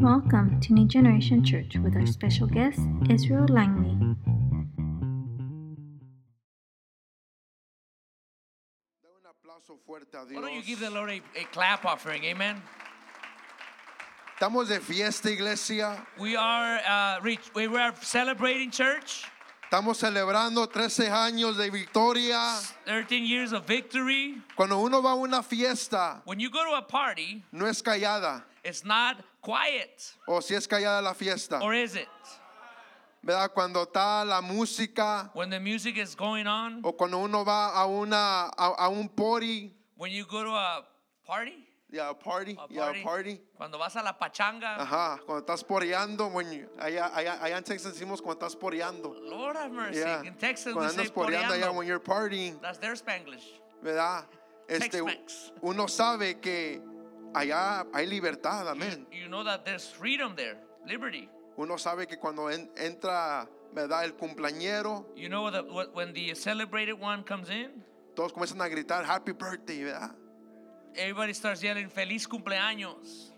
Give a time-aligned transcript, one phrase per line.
[0.00, 4.16] Welcome to New Generation Church with our special guest, Israel Langley.
[9.84, 12.24] Why don't you give the Lord a, a clap offering?
[12.24, 12.62] Amen.
[14.34, 15.98] Estamos de fiesta, iglesia.
[16.18, 17.20] We are uh,
[17.54, 19.26] we are celebrating church.
[19.70, 22.58] Estamos celebrando 13 años de victoria.
[22.86, 24.40] 13 years of victory.
[24.56, 28.44] Cuando uno va a una fiesta, When you go to a party, no es callada.
[28.64, 31.60] It's not quiet, O si es callada la fiesta.
[31.62, 32.08] or is it?
[33.22, 33.50] ¿Verdad?
[33.52, 35.30] Cuando está la música.
[35.34, 39.08] When the music is going on, O cuando uno va a, una, a, a un
[39.08, 39.74] party.
[39.96, 40.84] when you go to a
[41.26, 42.52] party, Ya, party.
[42.58, 43.40] a Ya, party, party.
[43.58, 45.18] cuando vas a la pachanga, Ajá.
[45.26, 46.32] Cuando estás poreando.
[46.32, 49.14] When you- allá, allá, allá en Texas decimos cuando estás poreando.
[49.28, 49.98] Lord have mercy.
[49.98, 50.22] Yeah.
[50.22, 52.58] In Texas, we Cuando say andas poreando allá when you're partying.
[52.62, 53.44] That's their Spanglish.
[53.82, 54.24] ¿verdad?
[54.68, 55.02] Este,
[55.62, 56.80] uno sabe que
[57.34, 59.06] allá hay libertad, amén.
[59.12, 61.28] You know that there's freedom there, liberty.
[61.56, 64.04] Uno sabe que cuando en- entra, ¿verdad?
[64.04, 68.68] El cumpleañero, You know that what, when the celebrated one comes in, todos comienzan a
[68.68, 70.14] gritar Happy Birthday, ¿verdad?
[70.96, 73.32] everybody starts yelling "Feliz cumpleaños."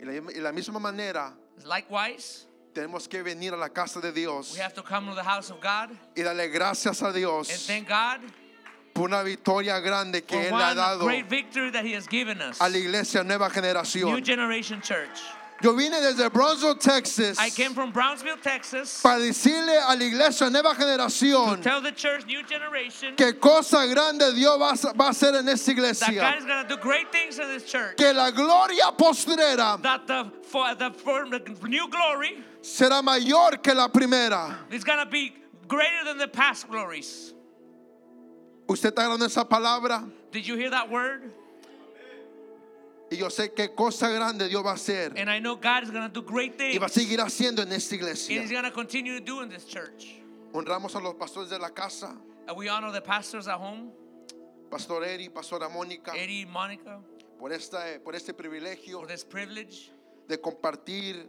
[0.00, 4.52] Y la, y la misma manera Likewise, tenemos que venir a la casa de Dios
[4.54, 7.66] we have to come to the house of God y darle gracias a and Dios
[7.66, 8.20] thank God
[8.94, 12.58] por una victoria grande que Él ha dado great victory that He has given us.
[12.60, 14.24] a la iglesia Nueva New Generación.
[14.24, 15.20] Generation Church.
[15.62, 20.50] Yo vine desde Bronzeville, Texas, I came from Brownsville, Texas, para decirle a la iglesia
[20.50, 25.10] Nueva Generación tell the church, New Generation, que cosa grande Dios va a- va a
[25.10, 26.34] hacer en esta that God iglesia.
[26.38, 27.96] is going to do great things in this church.
[27.96, 33.74] Que la gloria postrera That the for the, for the new glory será mayor que
[33.74, 34.56] la primera.
[34.70, 35.34] is going to be
[35.68, 37.33] greater than the past glories.
[38.66, 41.30] Usted está dando esa palabra Did you hear that word?
[43.10, 45.90] y yo sé qué cosa grande Dios va a hacer And I know God is
[45.90, 46.92] going to do great y va a things.
[47.06, 48.48] seguir haciendo en esta And He's iglesia.
[48.50, 50.16] going to continue to do in this church.
[50.52, 52.16] Honramos a los pastores de la casa,
[52.48, 53.90] And we honor the pastors at home,
[54.70, 56.98] Pastor Eri, Pastora Mónica, Eddie, Monica,
[57.38, 59.90] por, esta, por este privilegio for this privilege
[60.28, 61.26] de compartir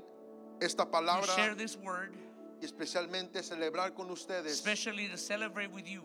[0.61, 2.13] esta to palabra share this word,
[2.61, 6.01] y especialmente celebrar con ustedes especially to celebrate with you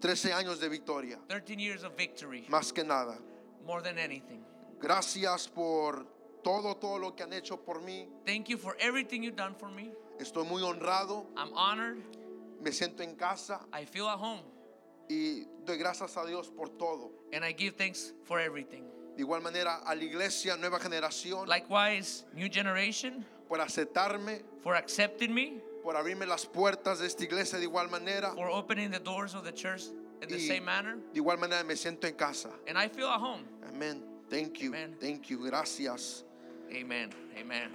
[0.00, 3.18] 13 años de victoria, 13 years of victory, más que nada.
[3.66, 4.42] more than anything.
[4.80, 6.06] Gracias por
[6.42, 8.08] todo, todo lo que han hecho por mí.
[8.24, 9.92] Thank you for everything you've done for me.
[10.18, 12.02] Estoy muy honrado, I'm honored.
[12.62, 14.42] me siento en casa I feel at home.
[15.08, 17.10] y doy gracias a Dios por todo.
[17.32, 18.84] And I give thanks for everything.
[19.16, 25.34] De igual manera a la iglesia Nueva Generación Likewise, new generation, por aceptarme, for accepting
[25.34, 28.32] me, por abrirme las puertas de esta iglesia de igual manera.
[28.34, 29.84] for opening the doors of the church
[30.22, 30.96] in the Y same manner.
[31.12, 32.50] de igual manera me siento en casa.
[32.68, 33.44] And I feel at home.
[33.68, 34.02] Amén.
[34.28, 34.68] Thank you.
[34.74, 34.96] Amen.
[35.00, 35.38] Thank you.
[35.38, 36.24] Gracias.
[36.70, 37.10] Amen.
[37.38, 37.70] Amen.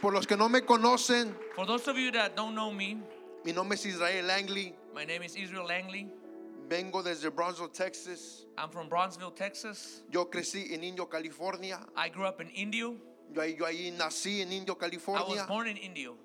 [0.00, 3.00] Por los que no me conocen, For those of you that don't know me,
[3.44, 4.74] mi nombre es Israel Langley.
[4.94, 6.08] my name is Israel Langley.
[6.68, 8.46] Vengo desde Brownsville, Texas.
[8.56, 10.02] I'm from Bronzeville, Texas.
[10.10, 11.80] Yo crecí en Indio, California.
[11.96, 12.96] I grew up in Indio.
[13.32, 15.46] Yo ahí, yo ahí nací en Indio, I was California.
[15.48, 16.16] born in Indio.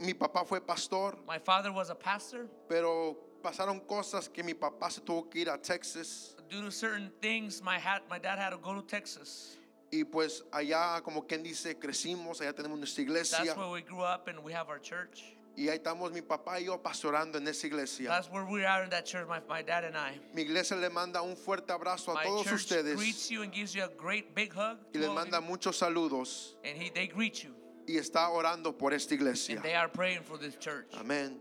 [0.00, 2.46] Mi papá fue pastor, My father was a pastor.
[2.68, 6.34] pero pasaron cosas que mi papá se tuvo que ir a Texas.
[6.48, 9.56] Due to certain things, my, hat, my dad had to go to Texas.
[9.92, 13.38] Y pues allá, como quien dice, crecimos, allá tenemos nuestra iglesia.
[13.44, 15.34] That's where we grew up and we have our church.
[15.56, 18.08] Y ahí estamos mi papá y yo pastorando en esa iglesia.
[18.08, 20.18] That's where we are in that church, my, my dad and I.
[20.32, 23.52] Mi iglesia le manda un fuerte abrazo a My todos church ustedes greets you and
[23.52, 24.78] gives you a great big hug.
[24.94, 27.54] y les manda muchos saludos And he, they greet you.
[27.86, 29.56] y está orando por esta iglesia.
[29.56, 30.86] And they are praying for this church.
[30.94, 31.40] Amén.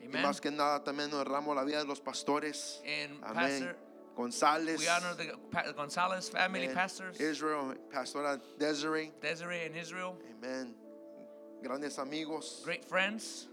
[0.00, 0.22] Y Amen.
[0.22, 2.80] más que nada también honramos la vida de los pastores.
[2.84, 3.34] And Amén.
[3.64, 3.76] Pastor,
[4.16, 4.78] González.
[4.78, 9.10] we honor the Pa- Gonzalez family pastors, Israel, Pastora Desiree.
[9.20, 10.74] Desiree and Israel, Amén.
[11.62, 12.62] Grandes amigos.
[12.64, 13.48] great friends.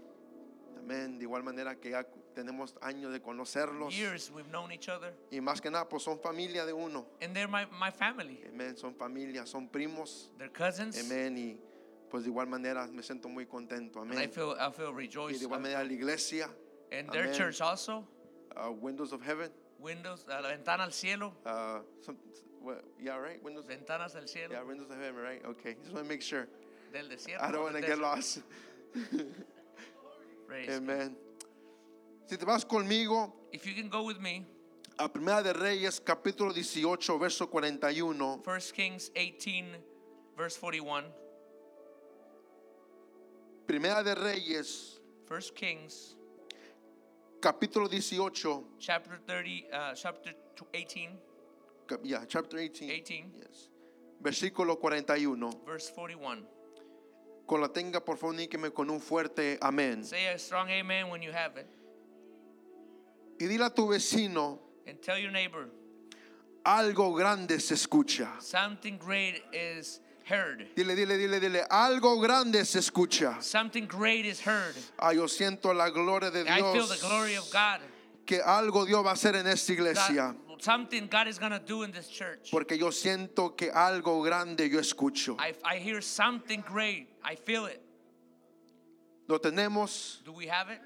[0.78, 1.18] Amén.
[1.18, 2.04] De igual manera que ya
[2.34, 3.94] tenemos años de conocerlos.
[3.96, 5.14] Years we've known each other.
[5.30, 7.06] Y más que nada, pues son familia de uno.
[7.22, 8.40] And they're my, my family.
[8.48, 8.76] Amén.
[8.76, 10.30] Son familia, son primos.
[10.38, 10.98] They're cousins.
[11.00, 11.36] Amén.
[11.38, 11.58] Y
[12.10, 14.04] pues de igual manera me siento muy contento.
[14.04, 15.38] I feel, I feel Y rejoiced.
[15.40, 16.48] de igual manera la iglesia,
[16.92, 18.06] And their church also,
[18.56, 19.50] uh, Windows of Heaven.
[19.80, 22.16] windows, uh, la ventana al cielo, Uh, some,
[22.60, 23.42] what, yeah, right?
[23.42, 23.64] Windows.
[23.66, 25.44] ventanas del cielo, Yeah, Windows of Heaven, right?
[25.44, 25.74] Okay.
[25.82, 26.46] Just want to make sure.
[26.94, 27.44] Del desierto.
[27.44, 28.40] I don't want to get lost.
[30.68, 31.16] Amen.
[32.26, 34.46] Si te vas conmigo If you can go with me,
[34.98, 38.42] a Primera de Reyes, capítulo 18, verso 41.
[38.44, 39.76] 1 Kings 18,
[40.36, 41.04] verse 41.
[43.66, 46.16] Primera de Reyes, 1 Kings
[47.40, 50.32] capítulo 18, chapter 30, uh, chapter
[50.72, 51.10] 18,
[52.02, 52.88] yeah, chapter 18.
[52.88, 53.32] 18.
[53.36, 53.68] Yes.
[54.22, 55.52] versículo 41.
[55.66, 56.46] verse 41.
[57.46, 58.34] Con la tenga, por favor,
[58.72, 60.02] con un fuerte amén.
[60.04, 61.66] Say a strong amen when you have it.
[63.38, 65.68] Y dile a tu vecino, And tell your neighbor,
[66.64, 68.40] algo grande se escucha.
[68.40, 70.66] something great is heard.
[70.74, 73.42] Dile, dile, dile, dile, algo grande se escucha.
[73.42, 74.74] Something great is heard.
[74.98, 77.00] Ah, yo siento la gloria de I feel the Dios.
[77.02, 77.80] glory of God.
[78.24, 80.34] Que algo Dios va a hacer en esta iglesia.
[80.58, 82.50] Something God is going to do in this church.
[82.50, 85.36] Porque yo siento que algo grande yo escucho.
[85.38, 87.08] I, I hear something great.
[87.24, 87.80] I feel it.
[89.28, 90.22] Lo tenemos.
[90.24, 90.80] Do we have it?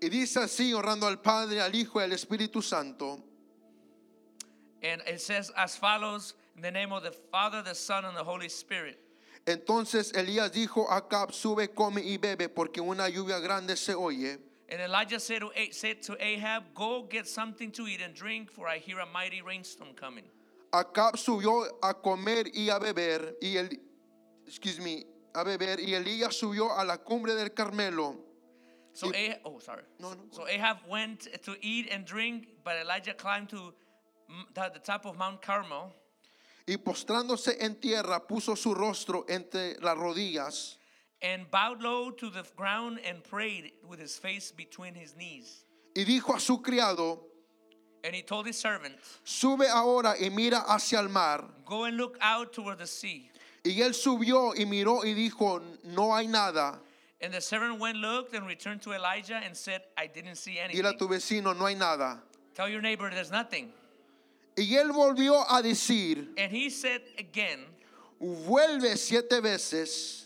[0.00, 3.22] Y dice así, honrando al Padre, al Hijo y al Espíritu Santo.
[4.82, 8.24] And it says as follows in the name of the Father, the Son, and the
[8.24, 8.98] Holy Spirit.
[9.46, 14.38] Entonces Elías dijo a Acab, sube, come y bebe, porque una lluvia grande se oye.
[14.72, 18.66] And Elijah said to, said to Ahab, Go get something to eat and drink, for
[18.66, 20.24] I hear a mighty rainstorm coming.
[20.72, 23.68] Acab subió a comer y a beber, y el,
[24.46, 25.04] excuse me,
[25.34, 28.16] a beber, y Elías subió a la cumbre del Carmelo.
[28.94, 29.82] So Y- Ahab, oh sorry.
[30.00, 33.74] No, no, So Ahab went to eat and drink, but Elijah climbed to
[34.54, 35.92] the the top of Mount Carmel.
[36.66, 40.78] Y postrándose en tierra, puso su rostro entre las rodillas.
[41.22, 45.64] And bowed low to the ground and prayed with his face between his knees.
[45.94, 47.20] Y dijo a su criado,
[48.04, 51.44] And he told his servant, sube ahora y mira hacia el mar.
[51.64, 53.30] Go and look out toward the sea.
[53.64, 56.80] Y él subió y miró y dijo, no hay nada.
[57.20, 60.62] And the servant went, looked, and returned to Elijah and said, I didn't see Dile
[60.86, 60.98] a anything.
[60.98, 62.20] tu vecino, no hay nada.
[62.56, 63.72] Tell your neighbor there's nothing.
[64.58, 67.60] Y él volvió a decir, And he said again,
[68.20, 70.21] vuelve siete veces.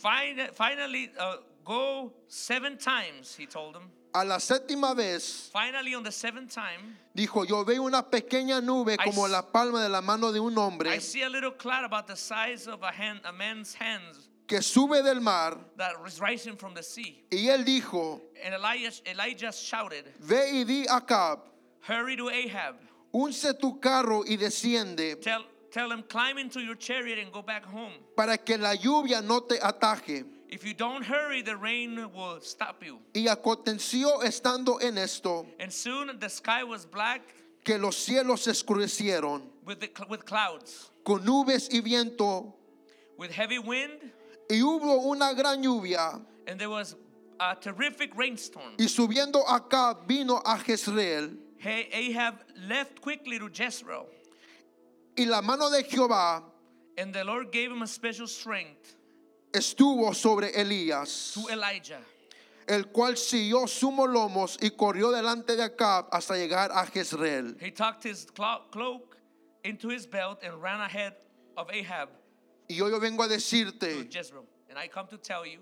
[0.00, 3.90] Fin- finally, uh, go seven times, he told him.
[4.12, 8.94] A la séptima vez Finally, on the seventh time, dijo, yo veo una pequeña nube
[8.98, 11.52] I como s- la palma de la mano de un hombre I see a little
[11.52, 15.56] cloud about the size of a, hand, a man's hands que sube del mar.
[15.76, 17.22] that is rising from the sea.
[17.30, 21.42] Y él dijo, And Elijah, Elijah shouted, ve y di a Acab,
[21.86, 22.74] Hurry to Ahab.
[23.14, 27.64] unce tu carro y desciende Tell, tell him, climb into your chariot and go back
[27.64, 27.92] home.
[28.16, 30.24] para que la lluvia no te ataje.
[30.48, 32.98] If you don't hurry, the rain will stop you.
[33.14, 37.22] Y aconteció estando en esto And soon the sky was black
[37.64, 42.52] que los cielos se oscurecieron with, the, with clouds, con nubes y viento
[43.16, 44.10] with heavy wind,
[44.50, 46.96] y hubo una gran lluvia and there was
[47.38, 48.74] a terrific rainstorm.
[48.78, 54.06] y subiendo acá vino a Jezreel Hey, Ahab left quickly to Jezreel,
[55.20, 56.42] y la mano de Jehová
[56.96, 58.96] and the Lord gave him a special strength
[59.52, 62.00] estuvo sobre Elías, to Elijah.
[62.68, 67.56] el cual siguió sumos lomos y corrió delante de Acab hasta llegar a Jezreel.
[67.60, 69.16] He tucked his clo- cloak
[69.64, 71.14] into his belt and ran ahead
[71.56, 72.08] of Ahab
[72.68, 74.46] Y hoy yo vengo a to decirte Jezreel.
[74.68, 75.58] And I come to tell you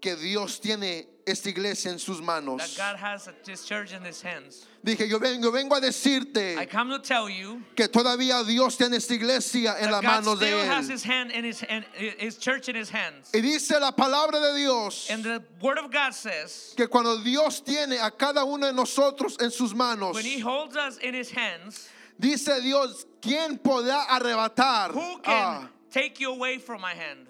[0.00, 2.76] que Dios tiene esta iglesia en sus that manos.
[2.76, 4.66] God has this church in his hands.
[4.84, 8.76] Dije, yo vengo, yo vengo a I decirte come to tell you que todavía Dios
[8.76, 10.88] tiene esta iglesia en las that manos de Él.
[10.88, 13.30] his hand in his hand, his church in his hands.
[13.34, 17.60] Y dice la palabra de Dios And the word of God says, que cuando Dios
[17.60, 21.30] tiene a cada uno de nosotros en sus manos, when he holds us in his
[21.30, 25.24] hands, dice Dios, ¿quién podrá arrebatar who can
[25.64, 27.27] ah, take you away from my hand?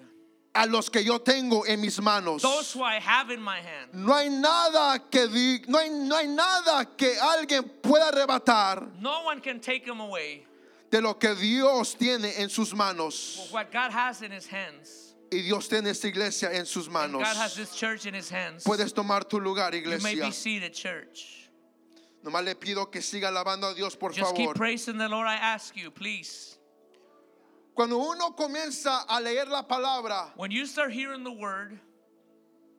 [0.61, 2.41] A los que yo tengo en mis manos?
[2.41, 3.93] Those who I have in my hand.
[3.93, 5.27] No hay nada que
[5.67, 10.45] no hay, no hay nada que alguien pueda arrebatar No one can take him away.
[10.91, 13.47] de lo que Dios tiene en sus manos.
[13.51, 15.05] What God has in his hands.
[15.31, 17.21] Y Dios tiene esta iglesia en sus manos.
[17.21, 18.63] God has this church in his hands.
[18.63, 20.25] Puedes tomar tu lugar, You may iglesia.
[20.25, 21.35] be seated, church.
[22.25, 24.53] Nomás le pido que siga alabando a Dios, por Just keep favor.
[24.55, 26.48] praising the Lord, I ask you, please.
[27.79, 31.79] Cuando uno comienza a leer la palabra, When you start hearing the word,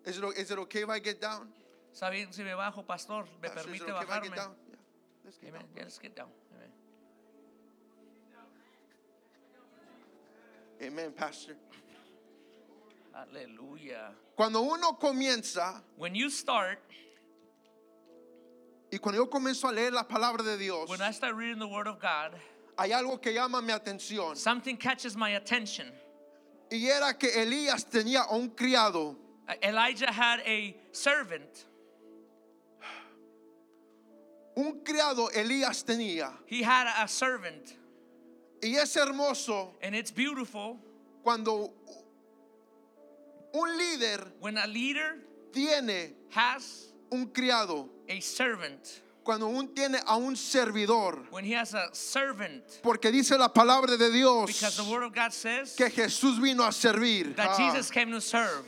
[0.04, 1.48] is it, is it okay if I get down?
[1.90, 3.24] ¿está bien si me bajo, pastor?
[3.40, 4.22] ¿Me Pastor, is it permite okay if I bajarme?
[4.24, 4.50] get down?
[4.68, 4.76] Yeah.
[5.24, 5.60] Let's get Amen.
[5.62, 5.70] down.
[5.74, 6.28] Yeah, let's get down.
[10.82, 10.92] Amen.
[10.92, 11.56] Amen, Pastor.
[13.16, 14.12] Aleluya.
[14.36, 16.78] Cuando uno comienza, When you start,
[18.92, 21.68] y cuando yo comienzo a leer la palabra de Dios, when I start reading the
[21.68, 22.32] word of God,
[22.80, 24.36] hay algo que llama mi atención.
[24.36, 25.86] something catches my attention.
[26.72, 29.16] Y era que Elías tenía un criado.
[29.48, 31.66] Uh, Elijah had a servant.
[34.56, 36.32] Un criado Elías tenía.
[36.46, 37.76] He had a servant,
[38.62, 40.78] Y es hermoso and it's beautiful
[41.22, 41.72] cuando
[43.54, 45.16] un líder when a leader
[45.52, 47.88] tiene has un criado.
[48.08, 49.00] a servant.
[49.24, 53.96] Cuando un tiene a un servidor, when he has a servant, porque dice la palabra
[53.98, 57.34] de Dios because the word of God says que Jesús vino a servir.
[57.36, 57.56] that Ah.
[57.72, 58.64] Jesus came to serve.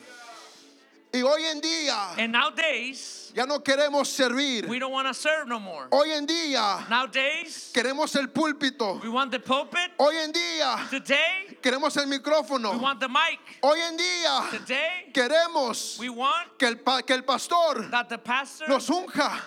[1.15, 4.67] Y hoy en día And nowadays, ya no queremos servir.
[4.67, 5.87] we don't want to serve no more.
[5.93, 9.03] Hoy en día Nowadays, queremos el púlpito.
[9.03, 9.91] we want the pulpit.
[9.99, 12.81] Hoy en día Today, queremos el we micrófono.
[12.81, 13.39] want the mic.
[13.63, 18.67] Hoy en día Today, queremos we want que el, que el pastor that the pastor
[18.69, 19.39] nos unja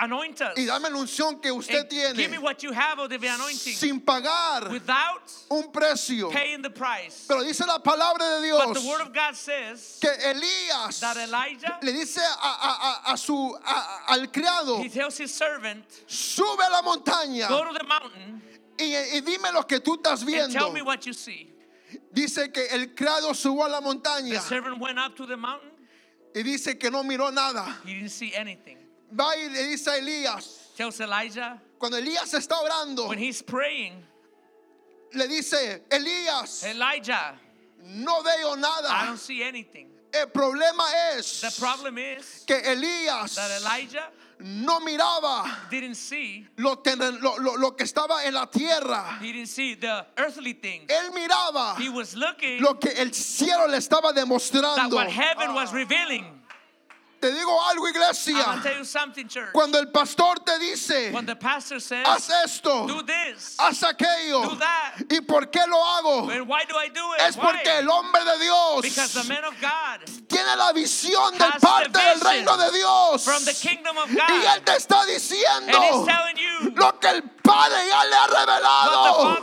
[0.00, 0.56] anoint us.
[0.56, 3.16] y dame la unción que usted And give me tiene what you have of the
[3.16, 6.30] anointing sin pagar without un precio.
[6.30, 7.24] paying the price.
[7.28, 11.16] Pero dice la palabra de But Dios the word of God says que Elías that
[11.16, 13.54] Elijah, le dice a, a- a- a su
[14.08, 18.42] al criado he tells his servant, sube a la montaña go to the mountain
[18.78, 20.52] y, y dime lo que tú estás and viendo.
[20.58, 21.50] tell me what you see.
[22.12, 25.70] Dice que el criado subió a la The montaña servant went up to the mountain.
[26.34, 27.76] y dice que no miró nada.
[27.86, 28.76] He didn't see anything.
[29.12, 33.92] Va y le dice a Elías, Tells Elijah, cuando Elías está orando, when he's praying,
[35.14, 37.34] le dice, Elías, Elijah,
[37.84, 39.06] no veo I nada.
[39.06, 39.88] don't see anything.
[40.12, 40.84] El problema
[41.16, 44.08] es The problem is que Elías that Elijah
[44.40, 49.18] no miraba didn't see, lo, terren- lo- lo- lo que estaba en la tierra.
[49.20, 50.90] he didn't see the earthly things.
[50.90, 54.94] Él miraba He was looking lo que el cielo le estaba that demostrando.
[54.94, 56.24] what heaven was revealing.
[57.26, 58.60] Te digo algo, iglesia.
[58.62, 59.50] tell you something, church.
[59.52, 64.42] Cuando el pastor te dice, When the pastor says, haz esto, do this, haz aquello.
[64.50, 64.94] do that.
[65.10, 66.30] ¿Y por qué lo hago?
[66.30, 67.20] and why do I do it?
[67.22, 68.82] Es porque el hombre de Dios
[69.60, 73.24] God tiene la visión de parte del reino de Dios.
[73.24, 76.06] from the kingdom of Y Él God, te está diciendo
[76.36, 79.38] you lo que el Padre ya le ha revelado.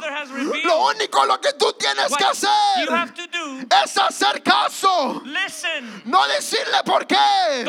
[0.64, 2.90] Lo único lo que tú tienes que hacer
[3.84, 5.22] es hacer caso.
[5.26, 6.02] listen.
[6.06, 7.16] No decirle por qué.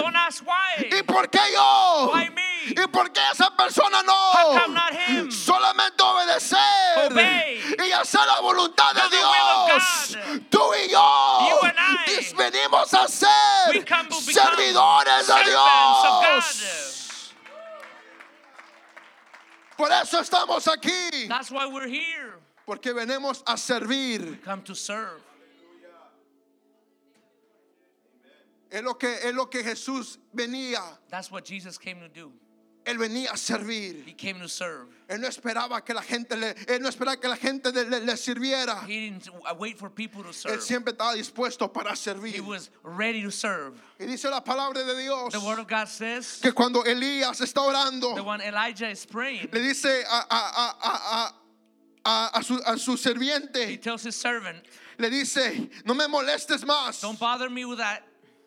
[0.05, 0.85] Don't ask why.
[0.99, 2.11] ¿Y por qué yo?
[2.13, 2.43] Why me?
[2.77, 4.75] ¿Y por qué esa persona How come no?
[4.75, 5.31] not him?
[5.31, 7.59] Solamente obedecer Obey.
[7.79, 10.19] y hacer la voluntad de Dios.
[10.51, 11.61] Tú y yo
[12.37, 13.29] venimos a ser
[13.71, 13.85] We
[14.33, 17.35] servidores de Dios.
[19.77, 21.29] Por eso estamos aquí.
[21.29, 22.35] That's why we're here.
[22.67, 24.43] Porque venimos a servir.
[24.45, 25.21] Come to serve.
[28.71, 30.81] Es lo que, es lo que Jesús venía.
[31.11, 32.33] That's what Jesus came to do.
[32.87, 34.05] Él venía a servir.
[34.07, 34.89] He came to serve.
[35.09, 38.17] Él no esperaba que la gente le, él no esperaba que la gente le, le-
[38.17, 38.83] sirviera.
[38.87, 40.61] He didn't wait for people to Él serve.
[40.61, 42.43] siempre estaba dispuesto para He servir.
[42.43, 43.81] was ready to serve.
[43.99, 47.63] Y dice la palabra de Dios The word of God says que cuando Elías está
[47.63, 51.35] orando, that when Elijah is praying, le dice a, a- a- a- a-
[52.05, 54.59] a- a su, a su he sirviente, tells his servant,
[54.99, 57.01] le dice, no me molestes más.
[57.01, 58.03] Don't bother me with that.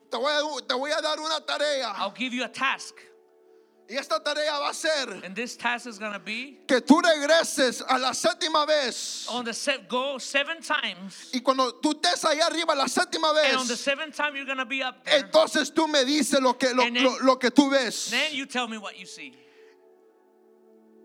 [0.09, 1.93] Te voy, a, te voy a dar una tarea.
[1.97, 2.95] I'll give you a task.
[3.89, 7.81] Y esta tarea va a ser And this task is to be que tú regreses
[7.87, 9.25] a la séptima vez.
[9.29, 11.29] on the set, go seven times.
[11.33, 14.45] Y cuando tú estés ahí arriba la séptima And on the vez, seventh time, you're
[14.57, 15.23] to be up there.
[15.23, 18.09] entonces tú me dices lo que, lo, then- lo- lo que tú ves.
[18.11, 19.33] Then you tell me what you see.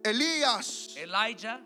[0.04, 1.60] Elías Elijah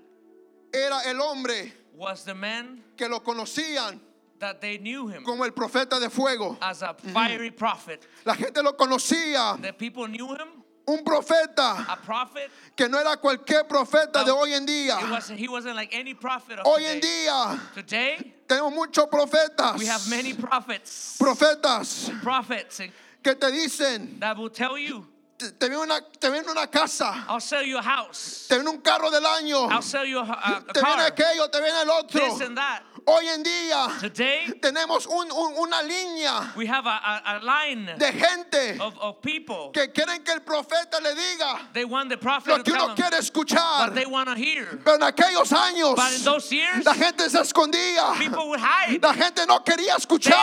[0.72, 3.98] era el hombre was the man que lo conocían
[4.38, 6.56] that they knew him como el profeta de fuego.
[6.60, 8.06] as a fiery prophet.
[8.24, 10.48] La gente lo conocía, The people knew him,
[10.88, 12.50] un profeta a prophet.
[12.76, 14.98] que no era cualquier profeta de hoy en día.
[15.10, 19.86] wasn't, he wasn't like any prophet of Hoy en día Today, tenemos muchos profetas, we
[19.86, 22.80] have many prophets, profetas prophets
[23.22, 25.04] que te dicen, that will tell you,
[25.38, 28.80] te, viene una, te viene una casa, I'll sell you a house, te viene un
[28.80, 31.90] carro del año, I'll sell you a, a- a te viene aquello, te viene el
[31.90, 32.20] otro.
[32.20, 32.82] this and that.
[33.08, 37.94] Hoy en día Today, tenemos un- un- una línea we have a, a, a line
[37.96, 39.70] de gente of, of people.
[39.72, 42.96] que quieren que el profeta le diga They want the prophet lo que uno them
[42.96, 43.78] quiere escuchar.
[43.78, 44.80] what they want to hear.
[44.84, 48.18] Pero en aquellos años But in those years, la gente se escondía.
[48.18, 49.00] people would hide.
[49.00, 50.34] La gente no quería escuchar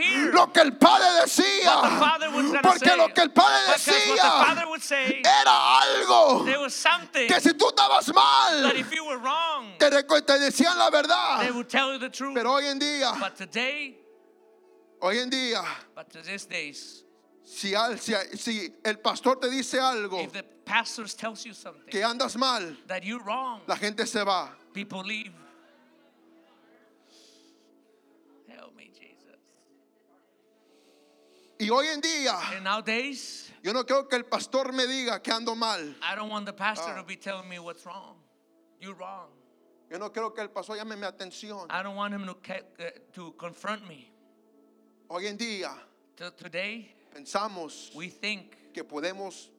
[0.00, 1.64] hear lo que el padre decía.
[1.76, 2.96] what the father was gonna Porque say.
[2.96, 6.74] lo que el padre Because what the decía father would say, era algo there was
[6.74, 10.96] something que si tú estabas mal, that if you were wrong, te, decían la they
[11.02, 11.54] verdad.
[11.54, 12.34] would tell you the truth.
[12.34, 13.96] Pero hoy en día, But today,
[15.00, 15.62] hoy en día,
[15.94, 17.04] but to these days,
[17.44, 21.90] si, al- si, si el pastor te dice algo if the pastor tells you something
[21.90, 24.50] que andas mal, that you're wrong, la gente se va.
[24.72, 25.32] people leave.
[28.48, 29.38] Help me, Jesus.
[31.58, 35.30] Y hoy en día, And nowadays, yo no quiero que el pastor me diga que
[35.32, 35.94] ando mal.
[36.02, 37.00] I don't want the pastor Ah.
[37.00, 38.16] to be telling me what's wrong.
[38.80, 39.28] You're wrong.
[39.90, 41.66] Yo no quiero que el pastor llame mi atención.
[41.68, 44.08] I don't want him to, uh, to confront me.
[45.08, 45.72] Hoy en día
[46.36, 49.50] today, pensamos we think que podemos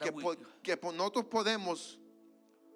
[0.00, 1.96] que, we, po- que nosotros podemos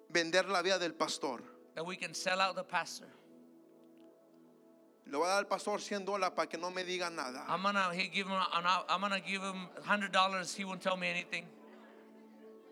[0.09, 1.41] vender la vida del pastor.
[1.75, 3.07] that we can sell out the pastor.
[5.05, 7.45] Le voy a dar al pastor 100 dólares para que no me diga nada.
[7.47, 10.53] I'm gonna he give him I'm gonna give him hundred dollars.
[10.53, 11.45] He won't tell me anything,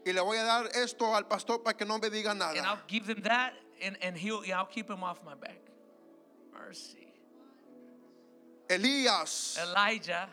[0.05, 2.53] Y le voy a dar esto al pastor para que no me diga and I'll
[2.63, 2.79] nada.
[2.87, 5.59] give him that, and and he'll I'll keep him off my back.
[6.53, 7.07] Mercy.
[8.67, 10.29] Elías Elijah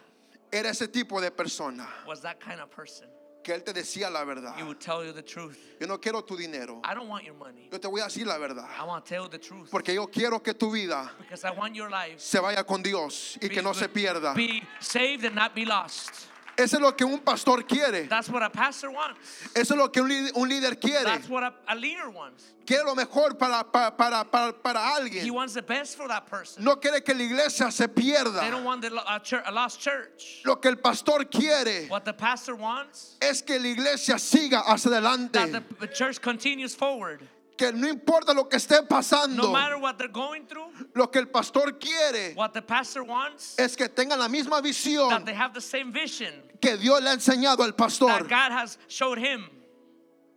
[0.53, 3.09] era ese tipo de persona was that kind of person.
[3.43, 4.55] que él te decía la verdad.
[4.57, 5.59] He would tell you the truth.
[5.81, 6.81] Yo no quiero tu dinero.
[6.85, 7.69] I don't want your money.
[7.73, 8.69] Yo te voy a decir la verdad.
[8.79, 11.51] I want to tell you the truth Porque yo quiero que tu vida because I
[11.51, 14.35] want your life se vaya con Dios y que no se pierda.
[14.35, 16.29] Be saved and not be lost.
[16.59, 18.09] Eso es lo que un pastor quiere.
[18.09, 19.21] That's what a pastor wants.
[19.55, 21.05] Eso es lo que un un líder quiere.
[21.05, 22.43] That's what a, a leader wants.
[22.67, 25.33] Quiere lo mejor para, para, para, para, para He alguien.
[25.33, 26.65] wants the best for that person.
[26.65, 28.65] No quiere que la iglesia se They don't pierda.
[28.65, 30.43] want the, a, church, a lost church.
[30.45, 34.91] Lo que el pastor quiere What the pastor wants, es que la iglesia siga hacia
[34.91, 35.53] that adelante.
[35.53, 37.21] the, the church continues forward.
[37.57, 41.21] Que no importa lo que esté No pasando, matter what they're going through, lo que
[41.21, 45.35] el pastor quiere what the pastor wants, es que tengan la misma that visión they
[45.35, 48.09] have the same vision que Dios le ha enseñado al pastor.
[48.09, 49.49] that God has showed him.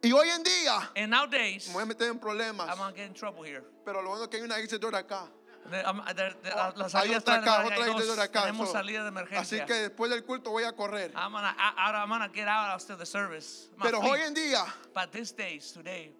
[0.03, 3.07] Y hoy en día, And nowadays, me voy a meter en problemas, I'm gonna get
[3.07, 3.63] in trouble here.
[3.85, 5.27] pero lo bueno es que hay una iglesia acá.
[5.69, 5.77] De-
[6.15, 8.01] there- there- la- la Hay salida otra está- acá, hay otra dos.
[8.01, 8.41] iglesia acá.
[8.45, 9.65] Tenemos so- salida de así emergencia.
[9.67, 11.11] que después del culto voy a correr.
[11.15, 13.69] I'm gonna, I, I- I'm gonna get out after the service.
[13.75, 16.15] I'm Pero hoy en día But these days, today,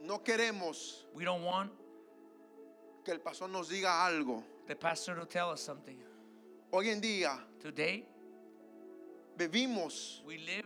[0.00, 1.72] no queremos we don't want
[3.04, 4.44] que el pastor nos diga algo.
[4.68, 5.98] the pastor to tell us something.
[6.72, 8.04] Hoy en día Today,
[9.36, 10.64] vivimos we live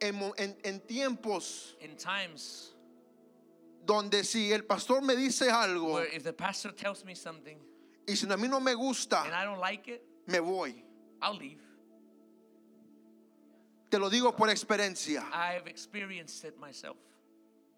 [0.00, 2.74] en, en- en tiempos in times
[3.84, 7.56] donde si el pastor me dice algo where if the pastor tells me something
[8.06, 10.82] y si a mí no me and gusta, I don't like it, me voy.
[11.20, 11.60] I'll leave.
[13.90, 15.24] Te lo digo por experiencia.
[15.32, 16.96] I've experienced it myself.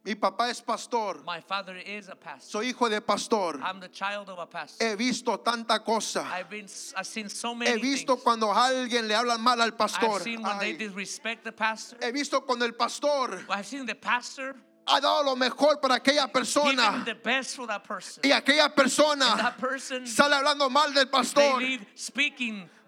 [0.02, 1.22] Mi papá es pastor.
[1.26, 2.50] My father is a pastor.
[2.50, 3.60] Soy hijo de pastor.
[3.62, 4.88] I'm the child of a pastor.
[4.88, 6.26] He visto tanta cosa.
[6.32, 8.24] I've been, I've seen so many He visto things.
[8.24, 10.16] cuando a alguien le hablan mal al pastor.
[10.16, 11.98] I've seen when they disrespect the pastor.
[12.00, 16.32] He visto cuando el pastor I've seen the pastor ha dado lo mejor para aquella
[16.32, 18.22] persona the best for that person.
[18.24, 21.60] y aquella persona person, sale hablando mal del pastor.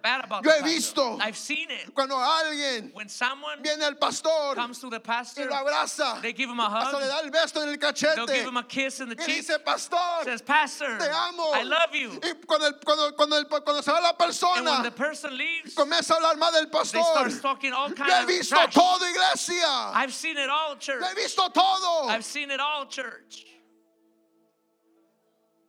[0.02, 1.94] Bad about Yo he visto I've seen it.
[1.94, 6.32] Cuando alguien When someone viene al pastor comes to the y pastor, lo abraza, they
[6.32, 7.08] give him a hasta le hug.
[7.08, 9.36] da el beso en el They'll give cachete him a kiss in the y cheek.
[9.46, 11.52] dice, pastor, Says, Pastor, te amo.
[11.54, 12.10] I love you.
[12.22, 15.36] Y cuando, el- cuando, cuando, el- cuando se va la And when persona, the person
[15.36, 17.02] leaves, comienza a hablar mal del they pastor.
[17.30, 18.74] start talking all Yo kinds he of visto trash.
[18.74, 19.66] todo, iglesia.
[19.94, 21.00] I've seen it all, church.
[21.00, 22.08] Yo he visto todo.
[22.08, 23.46] I've seen it all, church.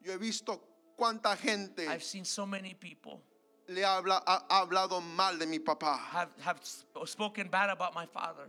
[0.01, 0.59] Yo he visto
[0.99, 3.21] cuánta gente I've seen so many people
[3.67, 5.97] le habla, ha, ha hablado mal de mi papá.
[5.97, 8.47] have, have sp- spoken bad about my father.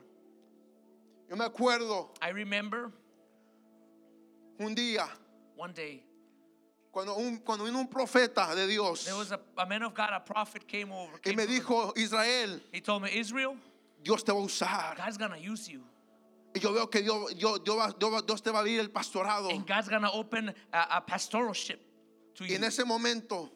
[1.28, 2.90] Yo me acuerdo I remember
[4.58, 5.08] un día
[5.56, 6.02] one day
[6.92, 10.10] cuando, un, cuando vino un profeta de Dios there was a, a man of God,
[10.12, 11.14] a prophet came over.
[11.16, 11.58] y came me to me.
[11.60, 13.56] dijo, Israel, he told me, Israel,
[14.02, 14.96] Dios te va a usar.
[14.96, 15.80] God's gonna use you.
[16.54, 19.48] Y yo veo que Dios, Dios, Dios, Dios te va a abrir el pastorado.
[19.50, 21.80] And God's gonna open a, a pastoralship
[22.36, 22.56] to Y you.
[22.56, 23.50] en ese momento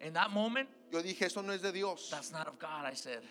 [0.00, 2.08] In that moment, yo dije, eso no es de Dios.
[2.10, 3.22] that's not of God, I said.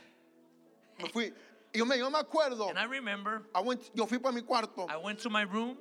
[1.02, 1.32] Me fui.
[1.74, 4.88] Yo me, yo me acuerdo, And I remember I went- yo fui para mi cuarto
[4.90, 5.78] I went to my room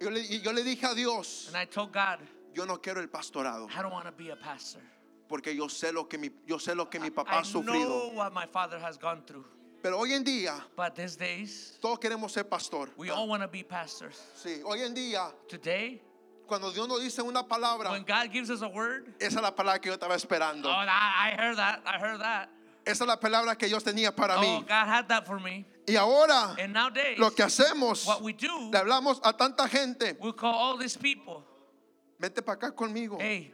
[0.00, 2.18] yo le, yo le dije a Dios, and I told God,
[2.54, 4.80] yo no quiero el pastorado I don't want to be a pastor.
[5.28, 7.64] porque yo sé lo que mi, yo sé lo que mi papá I ha sufrido.
[7.88, 9.44] know what my father has gone through.
[9.82, 12.90] Pero hoy en día But these days, todos queremos ser pastor.
[12.96, 14.20] we all want to be pastors.
[14.36, 16.00] Sí, hoy en día Today,
[16.46, 19.54] cuando Dios nos dice una palabra, when God gives us a word, esa es la
[19.54, 20.68] palabra que yo estaba oh, esperando.
[20.68, 21.82] I, I heard that.
[21.86, 22.48] I heard that.
[22.84, 24.66] Esa es la palabra que Dios tenía para Oh, mí.
[24.66, 25.64] God had that for me.
[25.86, 30.16] Y ahora And nowadays, lo que hacemos, what we do, le hablamos a tanta gente,
[30.20, 31.44] we call all these people,
[32.20, 33.18] vente para acá conmigo.
[33.20, 33.52] hey,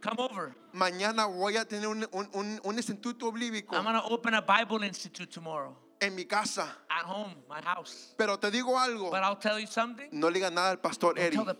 [0.00, 0.54] come over.
[0.72, 5.30] Mañana voy a tener un, un, instituto bíblico I'm going to open a Bible Institute
[5.30, 6.68] tomorrow en mi casa.
[6.90, 8.14] at home, my house.
[8.16, 10.08] Pero te digo algo, But I'll tell you something.
[10.12, 11.58] no le digas nada al pastor Don't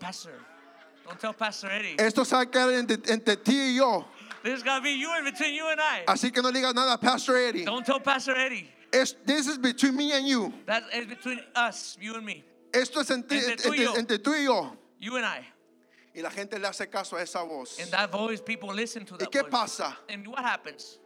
[1.09, 1.95] Don't tell Pastor Eddie.
[1.99, 4.05] Esto se va a quedar entre, entre ti y yo.
[4.43, 6.03] This is gonna be you and between you and I.
[6.07, 7.65] Así que no digas nada a Pastor Eddie.
[7.65, 8.69] Don't tell Pastor Eddie.
[8.93, 10.53] Es, this is between me and you.
[10.65, 12.43] That is between us, you and me,
[12.73, 13.93] Esto es entre, Entre tú y yo.
[13.95, 14.71] entre tú y yo.
[14.99, 15.45] you and I.
[16.15, 17.79] Y la gente le hace caso a esa voz.
[17.79, 19.51] And that voice, people listen to ¿Y that qué voice.
[19.51, 19.97] pasa?
[20.09, 20.97] And what happens?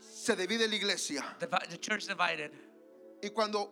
[0.00, 1.22] Se divide la iglesia.
[1.40, 2.52] Divi- The church divided.
[3.22, 3.70] Y cuando,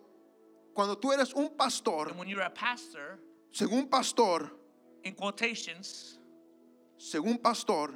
[0.75, 3.19] cuando tú eres un pastor, And when you're a pastor,
[3.53, 4.51] según pastor,
[5.05, 6.19] in quotations,
[6.99, 7.93] según pastor,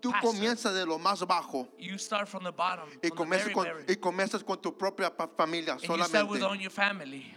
[0.00, 3.10] Tú pastor, comienzas de lo más bajo you start from the bottom, y from the
[3.10, 6.62] comienzas very, con, y comienzas con tu propia familia and you start with solamente.
[6.62, 7.34] your family.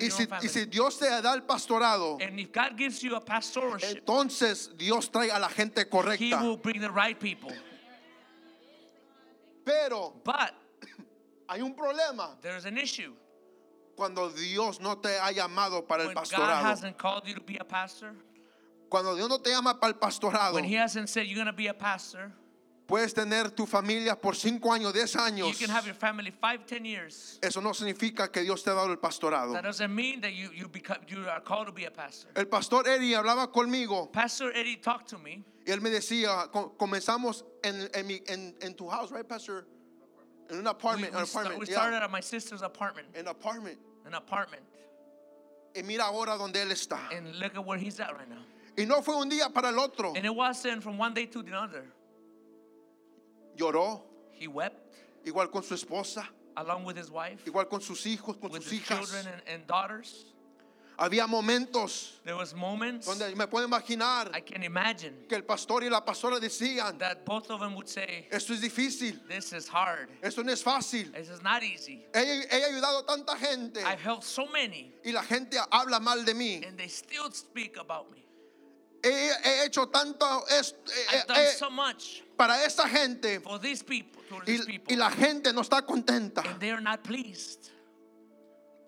[0.00, 3.20] Y si, y si Dios te da el pastorado, and if God gives you a
[3.20, 6.42] pastorship, entonces Dios trae a la gente He correcta.
[6.42, 7.52] will bring the right people.
[9.64, 10.54] Pero But
[11.48, 13.12] hay un problema there's an issue.
[13.96, 16.62] cuando Dios no te ha llamado para el When God pastorado.
[16.64, 18.14] hasn't called you to be a pastor,
[18.88, 21.52] Cuando Dios no te llama para el pastorado, when He hasn't said you're going to
[21.52, 22.32] be a pastor,
[22.86, 25.58] puedes tener tu familia por cinco años, diez you años.
[25.58, 27.38] can have your family five, ten years.
[27.42, 29.52] Eso no significa que Dios te ha dado el pastorado.
[29.52, 32.28] That doesn't mean that you, you, become, you are called to be a pastor.
[32.34, 35.44] El pastor Eddie hablaba conmigo Pastor Eddie talked to me.
[35.66, 39.66] y él me decía, co- comenzamos en, en, mi- en, en tu house, right, Pastor?
[40.50, 41.74] En un We, apartment, we an sta- apartment, we yeah.
[41.74, 43.76] started at my sister's apartment, en apartment.
[44.06, 44.62] an apartment.
[45.76, 46.98] Y mira ahora donde él está.
[47.14, 48.38] And look at where he's at right now.
[48.78, 50.12] Y no fue un día para el otro.
[50.14, 51.84] And it wasn't from one day to the other.
[53.56, 54.94] Lloró, He wept
[55.26, 56.24] igual con su esposa,
[56.56, 58.98] along with his wife, igual con sus hijos, con with sus his hijas.
[59.10, 60.26] children and, and daughters.
[60.98, 64.60] Había momentos There was moments donde me puedo imaginar I can
[65.28, 68.60] que el pastor y la pastora decían, that both of them would say, esto es
[68.60, 70.08] difícil, This is hard.
[70.22, 71.12] esto no es fácil.
[71.12, 72.04] This is not easy.
[72.12, 76.24] He, he ayudado a tanta gente I've helped so many, y la gente habla mal
[76.24, 76.66] de mí.
[76.66, 78.24] and they still speak about me.
[79.02, 80.74] He, he hecho tanto es-
[81.12, 85.10] eh, done eh, so much para esta gente for these people, y, people, y la
[85.10, 86.42] gente no está contenta.
[86.44, 87.70] and they are not pleased.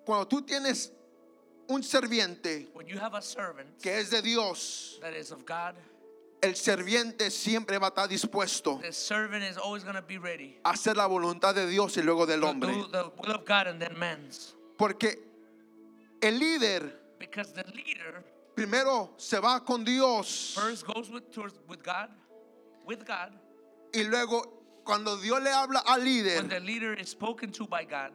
[0.05, 0.91] Cuando tú tienes
[1.69, 5.77] un serviente When you have a servant que es de Dios, that is of God,
[6.43, 10.59] el serviente siempre va a estar dispuesto the servant is always going to be ready
[10.65, 12.73] a hacer la voluntad de Dios y luego del hombre.
[14.77, 15.23] Porque
[16.21, 22.09] el líder Because the leader primero se va con Dios first goes with God,
[22.87, 23.33] with God.
[23.93, 24.43] y luego
[24.85, 28.11] cuando Dios le habla al When líder, the leader is spoken to by God,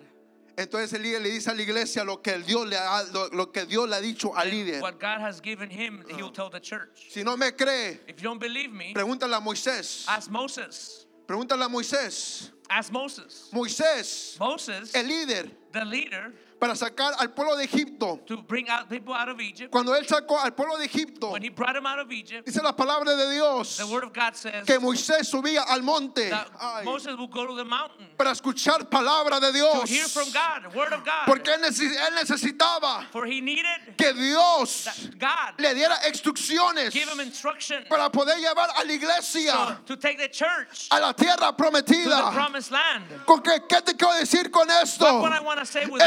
[0.57, 3.27] entonces el líder le dice a la iglesia lo que el Dios le ha, lo,
[3.29, 4.81] lo que Dios le ha dicho al líder.
[4.81, 7.07] what God has given him, he'll tell the church.
[7.09, 10.05] Si no me cree, If you don't believe me, pregúntale a Moisés.
[10.07, 11.05] ask Moses.
[11.27, 12.51] Pregúntale a Moisés.
[12.69, 13.49] Ask Moses.
[13.53, 16.33] Moisés, Moses, el líder, the leader,
[16.65, 18.19] para sacar al pueblo de Egipto.
[18.25, 19.71] to bring out people out of Egypt.
[19.71, 22.60] Cuando él sacó al pueblo de Egipto, When he brought them out of Egypt, dice
[22.63, 26.47] la palabra de Dios the word of God says que Moisés subía al monte that
[26.84, 29.89] Moses go to the mountain para escuchar palabra de to Dios.
[29.89, 31.25] hear from God, word of God.
[31.28, 36.91] Porque él, necesi- él necesitaba For he needed que Dios that God le diera instrucciones
[36.93, 40.99] give him instruction para poder llevar a la so, iglesia to take the church a
[40.99, 42.34] la tierra to the prometida.
[42.34, 43.04] promised land.
[43.28, 45.06] ¿Con qué, ¿Qué te quiero decir con esto?
[45.21, 46.01] What,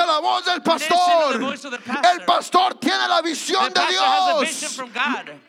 [0.00, 1.42] Escucha la voz del pastor.
[2.12, 2.74] El pastor.
[2.80, 4.80] tiene la visión de Dios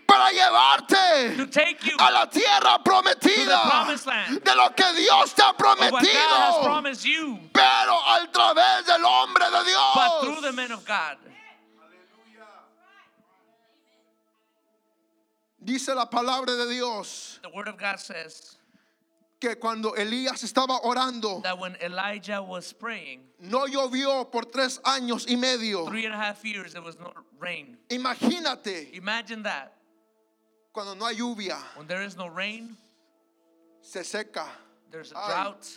[0.06, 0.98] para llevarte
[1.98, 3.88] a la tierra prometida
[4.30, 6.84] de lo que Dios te ha prometido,
[7.52, 9.82] pero a través del hombre de Dios.
[15.58, 17.40] Dice la palabra de Dios.
[17.44, 18.58] The word of God says
[19.42, 25.26] que cuando Elías estaba orando, that when Elijah was praying, no llovió por tres años
[25.28, 25.86] y medio.
[25.88, 27.76] three and a half years there was no rain.
[27.90, 29.74] Imagínate Imagine that.
[30.72, 32.78] cuando no hay lluvia, When there is no rain,
[33.82, 34.46] se seca.
[34.92, 35.68] there's a Ay, drought.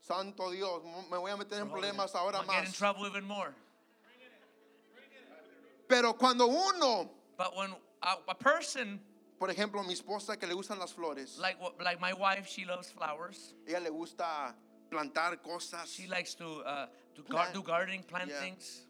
[0.00, 2.76] Santo Dios, me voy a meter en problemas ahora I'll get in más.
[2.76, 3.54] trouble even more.
[5.88, 7.70] Pero cuando uno, But when
[8.02, 9.00] a, a person
[9.40, 11.58] por ejemplo, mi esposa que le gustan las flores, like
[11.98, 13.54] my wife, she loves flowers.
[13.66, 14.54] ella le gusta
[14.90, 15.88] plantar cosas.
[15.88, 17.54] She likes to uh, do, gar- Plant.
[17.54, 18.40] do gardening, plant Yeah.
[18.40, 18.86] things.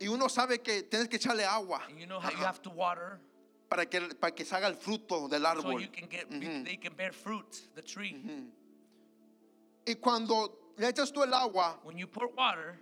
[0.00, 2.70] Y uno sabe que tienes que echarle agua And you know how you have to
[2.70, 3.20] water
[3.68, 5.80] para que, para que salga el fruto del so árbol.
[5.80, 6.28] you can get
[6.64, 8.16] they can bear fruit, the tree.
[9.86, 12.76] Y cuando le echas tú el agua, When you pour water,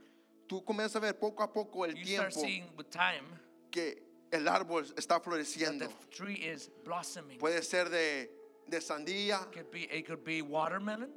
[0.49, 3.25] tú comienzas a ver poco a poco el you start tiempo seeing with time
[3.71, 5.89] que el árbol está floreciendo.
[5.89, 7.39] the tree is blossoming.
[7.39, 8.31] Puede ser de,
[8.69, 11.11] de sandía, It could be it could be watermelon,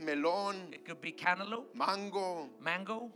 [0.00, 2.48] melón, it could be cantaloupe, mango.
[2.60, 3.10] mango,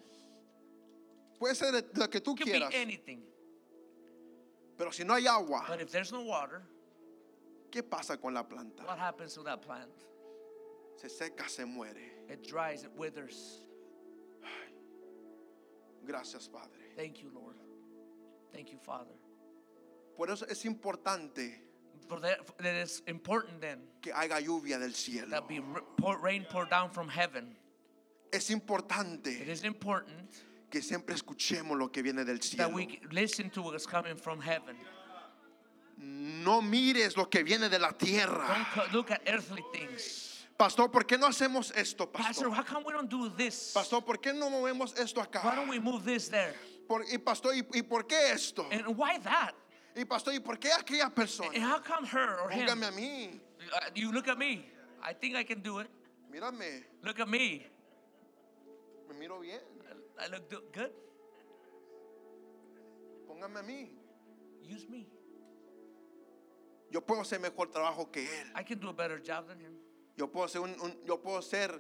[1.38, 2.74] Puede ser de lo que tú it could be quieras.
[2.74, 3.22] anything.
[4.79, 6.62] Pero si no hay agua, But if there's no water,
[7.70, 8.85] ¿qué pasa con la planta?
[8.85, 9.90] what happens to that plant?
[10.96, 12.12] Se seca, se muere.
[12.29, 13.61] It dries, it withers.
[16.07, 16.70] Gracias, Padre.
[16.96, 17.57] Thank you, Lord.
[18.52, 19.14] Thank you, Father.
[20.16, 21.62] Por eso es importante
[22.09, 25.28] For that, it is important then que haga lluvia del cielo.
[25.30, 25.61] that be
[25.96, 27.56] pour, rain pour down from heaven.
[28.32, 30.30] Es It importante is important
[30.70, 32.70] que siempre escuchemos lo que viene del that cielo.
[32.74, 34.76] we listen to what's coming from heaven.
[35.98, 38.66] no mires lo que viene de la Don't tierra.
[38.74, 40.44] co- look at earthly things.
[40.59, 42.50] Pastor, ¿por qué no hacemos esto, Pastor, pastor?
[42.50, 43.72] how come we don't do this?
[43.74, 45.54] Pastor, ¿por qué no movemos esto Why acá?
[45.56, 46.54] don't we move this there?
[46.87, 48.66] Por- y pastor, ¿y, y por qué esto?
[48.70, 49.55] And why that?
[49.96, 51.51] Y pastor, ¿y por qué aquella And persona?
[51.61, 52.66] how come her or him?
[52.66, 53.40] Póngame a mí.
[53.61, 54.66] Uh, you look at me.
[55.03, 55.88] I think I can do it.
[56.33, 57.66] Mírame, Look at me.
[59.09, 59.61] me miro bien.
[60.18, 60.90] I look do- good.
[63.29, 63.88] Póngame a mí.
[64.62, 65.07] Use me.
[66.90, 68.46] Yo puedo hacer mejor trabajo que él.
[68.55, 69.72] I can do a better job than him.
[70.16, 71.70] Yo puedo ser un, un- yo puedo ser,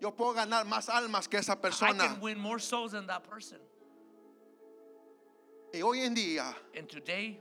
[0.00, 2.08] yo puedo ganar más almas que esa I persona.
[2.08, 3.58] can win more souls than that person.
[5.74, 7.38] Y hoy en día And today,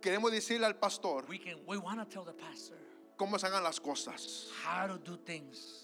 [0.00, 2.76] queremos decirle al pastor we can we want to tell the pastor
[3.16, 4.48] cómo se hagan las cosas.
[4.64, 5.82] how to do things.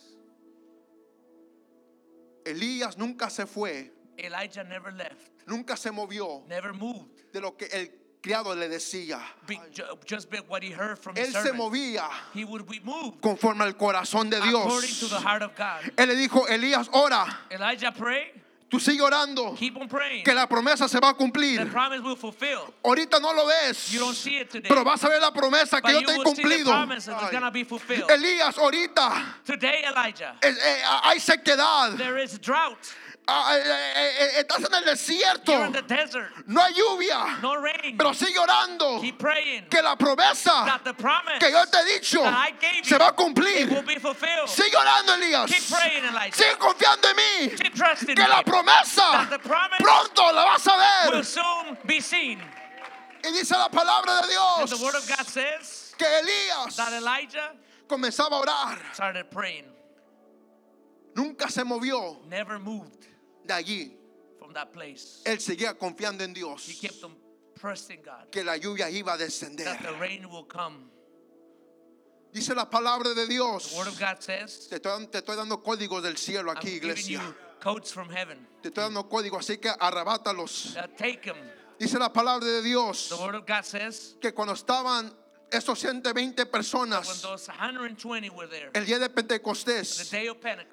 [2.44, 7.32] Elías nunca se fue, Elijah never left, nunca se movió never moved.
[7.32, 7.88] de lo que el
[8.20, 9.20] criado le decía.
[9.46, 13.20] Be, ju- just be what he heard from Él se movía He would be moved
[13.20, 15.10] conforme al corazón de according to Dios.
[15.10, 15.82] the heart of God.
[15.96, 18.32] Él le dijo, Elías, ora, Elijah pray,
[18.72, 20.24] tú sigue orando, keep on praying.
[20.24, 21.70] que la promesa se va a The cumplir.
[21.70, 22.72] promise will fulfill.
[22.82, 25.82] Ahorita no lo ves, You don't see it today, pero vas a ver la promesa
[25.82, 26.72] que yo te he the cumplido.
[28.08, 31.96] Elías, ahorita Today, Elijah, eh, hay sequedad.
[31.98, 32.78] there is drought.
[33.28, 35.52] Ah, eh, eh, eh, estás en el desierto.
[35.52, 37.40] You're in the desert, No hay lluvia.
[37.40, 37.96] no rain.
[37.96, 39.00] Pero sigue orando.
[39.00, 42.20] Keep praying Que la promesa that the promise que yo te he dicho
[42.82, 43.86] se va a it will cumplir.
[43.86, 44.48] be fulfilled.
[44.48, 45.46] Sigue orando, Elías.
[45.48, 46.34] Keep praying, Elijah.
[46.36, 47.56] Sigue confiando en mí.
[47.56, 48.42] Keep trusting Que la me.
[48.44, 51.24] promesa That the promise pronto la vas a will ver.
[51.24, 52.40] soon be seen.
[53.24, 57.52] Y dice la palabra de Dios the word of God says que Elías that Elijah
[57.88, 58.78] comenzaba a orar.
[58.92, 59.66] started praying,
[61.14, 63.06] Nunca se movió never moved
[63.46, 63.96] de allí.
[64.38, 65.22] from that place.
[65.24, 66.78] Él seguía confiando en He Dios.
[66.80, 67.14] kept on
[67.60, 69.64] trusting God Que la lluvia iba a descender.
[69.64, 70.90] that the rain will come.
[72.32, 73.70] Dice la palabra de Dios.
[73.72, 76.70] The word of God says, Te estoy, te estoy dando códigos del cielo I'm aquí,
[76.80, 77.36] giving iglesia.
[77.60, 78.46] codes from heaven.
[78.62, 80.74] Te estoy dando códigos, así que arrebátalos.
[80.76, 81.36] Uh, take them.
[81.78, 85.12] Dice la palabra de Dios The word of God says, que cuando estaban
[85.52, 90.10] estos 120 when personas those 120 were there, el día de the Pentecostés,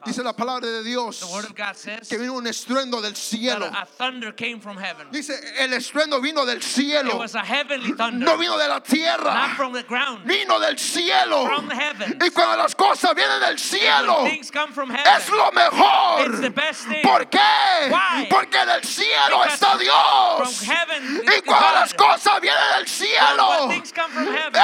[0.05, 3.15] dice la palabra de Dios the word of God says que vino un estruendo del
[3.15, 3.65] cielo.
[3.65, 5.07] a, a thunder came from heaven.
[5.11, 8.85] Dice, el estruendo vino del cielo, was a heavenly thunder, no vino de la not
[8.85, 11.45] tierra, from the ground, vino del cielo.
[11.47, 12.15] from the heavens.
[12.23, 16.29] Y cuando las cosas vienen del cielo, When things come from heaven, es lo mejor.
[16.29, 17.03] It's the best thing.
[17.03, 17.89] ¿Por qué?
[18.29, 20.57] Porque del cielo está Dios.
[20.57, 23.69] from heaven Y cuando las cosas vienen del cielo,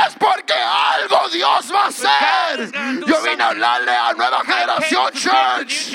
[0.08, 2.72] es porque algo Dios va a hacer.
[3.06, 5.92] Yo vine a hablarle a nueva generación church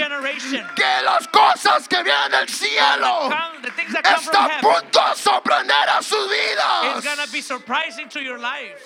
[0.74, 4.58] que las cosas que vienen del cielo The, come, the things that come from está
[4.58, 7.32] a punto de sorprender a sus vidas.
[7.32, 8.82] be surprising to your lives.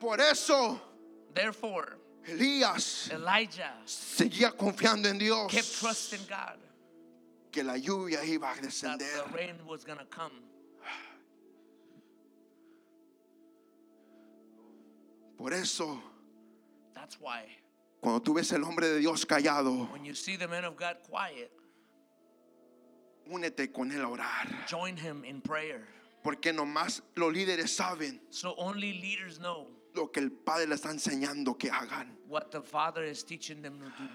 [0.00, 0.80] Por eso
[1.34, 6.58] Therefore, Elías Elijah seguía confiando en Dios kept trusting God
[7.50, 8.98] que la lluvia iba a that descender.
[8.98, 10.32] the rain was gonna come.
[15.42, 16.00] Por eso
[16.94, 17.42] That's why
[18.00, 20.98] cuando tú ves el hombre de Dios callado, when you see the man of God
[21.08, 21.50] quiet,
[23.28, 24.66] únete con él a orar.
[24.68, 25.88] join him in prayer.
[26.22, 30.90] Porque nomás los líderes saben So only leaders know lo que el Padre le está
[30.90, 32.06] enseñando que hagan.
[32.28, 34.08] what the Father is teaching them to do.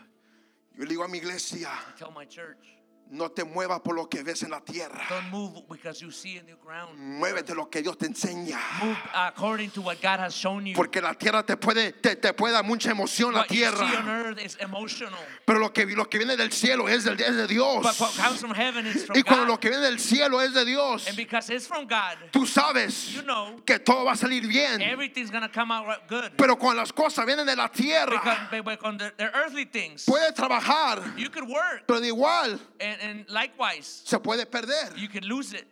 [0.78, 2.77] Yo le digo a mi iglesia, I tell my church,
[3.10, 5.02] no te muevas por lo que ves en la tierra.
[5.10, 6.98] don't move because you see in the ground.
[6.98, 8.58] Muévete lo que Dios te enseña.
[8.84, 10.76] Move according to what God has shown you.
[10.76, 13.66] Porque la tierra te puede, te, te puede dar mucha emoción la What you see
[13.66, 14.24] on tierra.
[14.28, 15.20] earth is emotional.
[15.46, 17.82] Pero lo que, lo que viene del cielo es, del, es de Dios.
[17.84, 19.60] But what comes from heaven is from Y cuando lo God.
[19.62, 23.22] que viene del cielo es de Dios, And because it's from God, tú sabes you
[23.22, 24.82] know que todo va a salir bien.
[24.82, 26.32] everything's gonna come out good.
[26.38, 30.06] Pero cuando las cosas vienen de la Because tierra, but- but the, the earthly things,
[30.06, 34.96] puede trabajar, you could work, pero de igual and, and likewise, se puede perder.
[34.98, 35.66] you could lose it.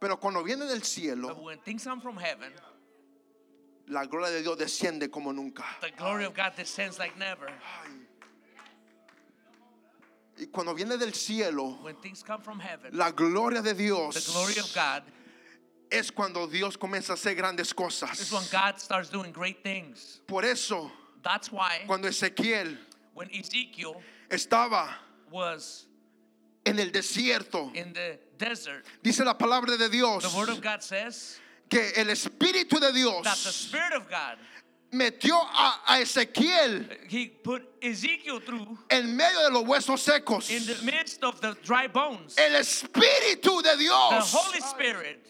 [0.00, 2.52] Pero cuando viene del But cielo, when things come from heaven,
[3.88, 5.64] la gloria de Dios desciende como nunca.
[5.80, 7.50] the glory of God descends like never.
[10.40, 14.32] Y cuando viene del cielo, When things come from heaven, la gloria de the Dios
[14.32, 15.02] glory of God
[15.90, 18.50] es cuando Dios comienza a hacer grandes is when cosas.
[18.52, 20.20] God starts doing great things.
[20.28, 20.92] Por eso,
[21.24, 22.76] That's why cuando Ezequiel
[23.14, 24.88] when Ezekiel estaba
[25.30, 25.86] was
[26.64, 30.82] en el desierto, in the desert, dice la palabra de Dios the word of God
[30.82, 31.38] says
[31.68, 34.36] que el Espíritu de that the Dios Spirit of God
[34.92, 40.50] metió a, a Ezequiel He put Ezekiel through en medio de los huesos secos.
[40.50, 42.36] in the midst of the dry bones.
[42.38, 45.26] El Espíritu de The Dios Holy Spirit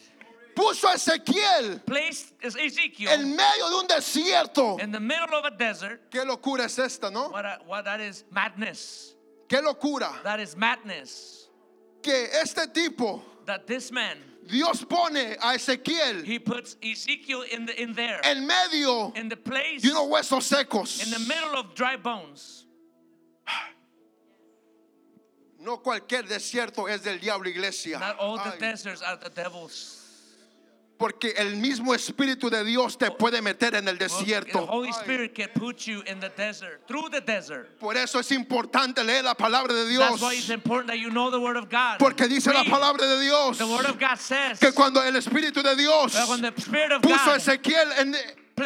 [0.55, 4.79] puso a Ezequiel placed Ezekiel en medio de un desierto.
[4.81, 6.09] in the middle of a desert.
[6.09, 7.29] ¿Qué locura es esta, no?
[7.29, 9.13] What, a- what that is madness.
[9.49, 10.21] ¿Qué locura?
[10.23, 11.49] That is madness.
[12.03, 17.81] Que este tipo, That this man, Dios pone a Ezequiel he puts Ezekiel in the
[17.81, 21.03] in there, en medio in the place, de unos huesos secos.
[21.03, 22.65] in the middle of dry bones.
[25.59, 27.99] No cualquier desierto es del diablo, iglesia.
[27.99, 29.98] Not all the Ay, deserts are the devil's.
[30.99, 34.65] Porque el mismo Espíritu de Dios te puede meter en el The desierto.
[34.65, 37.79] Holy Spirit can put you in the desert, through the desert.
[37.79, 40.19] Por eso es importante leer la palabra de Dios.
[41.97, 43.57] Porque dice la palabra de Dios
[44.59, 46.13] que cuando el Espíritu de Dios
[47.01, 48.15] puso a Ezequiel en,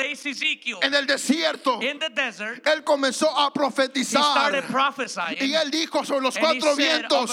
[0.02, 4.54] Ezekiel en el desierto, in the desert, él comenzó a profetizar.
[5.40, 7.32] Y él dijo sobre los cuatro vientos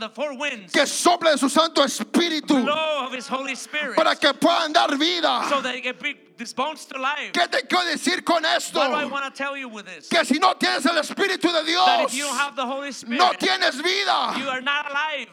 [0.00, 5.48] the four winds, que sople de su Santo Espíritu of para que puedan dar vida.
[5.48, 5.94] so that it can
[6.40, 7.32] these bones to life.
[7.32, 8.78] ¿Qué te quiero decir con esto?
[8.80, 10.08] What do I want to tell you with this?
[10.08, 12.90] Que si no tienes el Espíritu de That Dios, if you don't have the Holy
[12.92, 14.50] Spirit, no tienes you vida.
[14.50, 15.28] are not alive.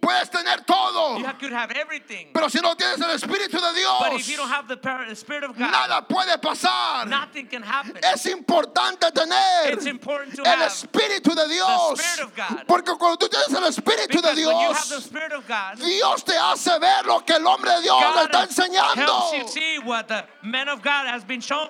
[0.00, 2.28] Puedes tener todo, You have- could have everything.
[2.34, 5.14] pero si no tienes el Espíritu de But if you don't Dios, have the, the
[5.14, 7.06] Spirit of God, nada puede pasar.
[7.08, 7.96] nothing can happen.
[8.02, 12.00] Es importante tener It's important to el have Espíritu de Dios.
[12.00, 12.64] Spirit of God.
[12.66, 15.46] Porque cuando tú tienes el Espíritu de Because when you have the Dios, Spirit of
[15.46, 18.96] God, Dios te hace ver lo que el hombre de Dios le God está enseñando.
[18.96, 21.68] helps you see what the man of God has been shown.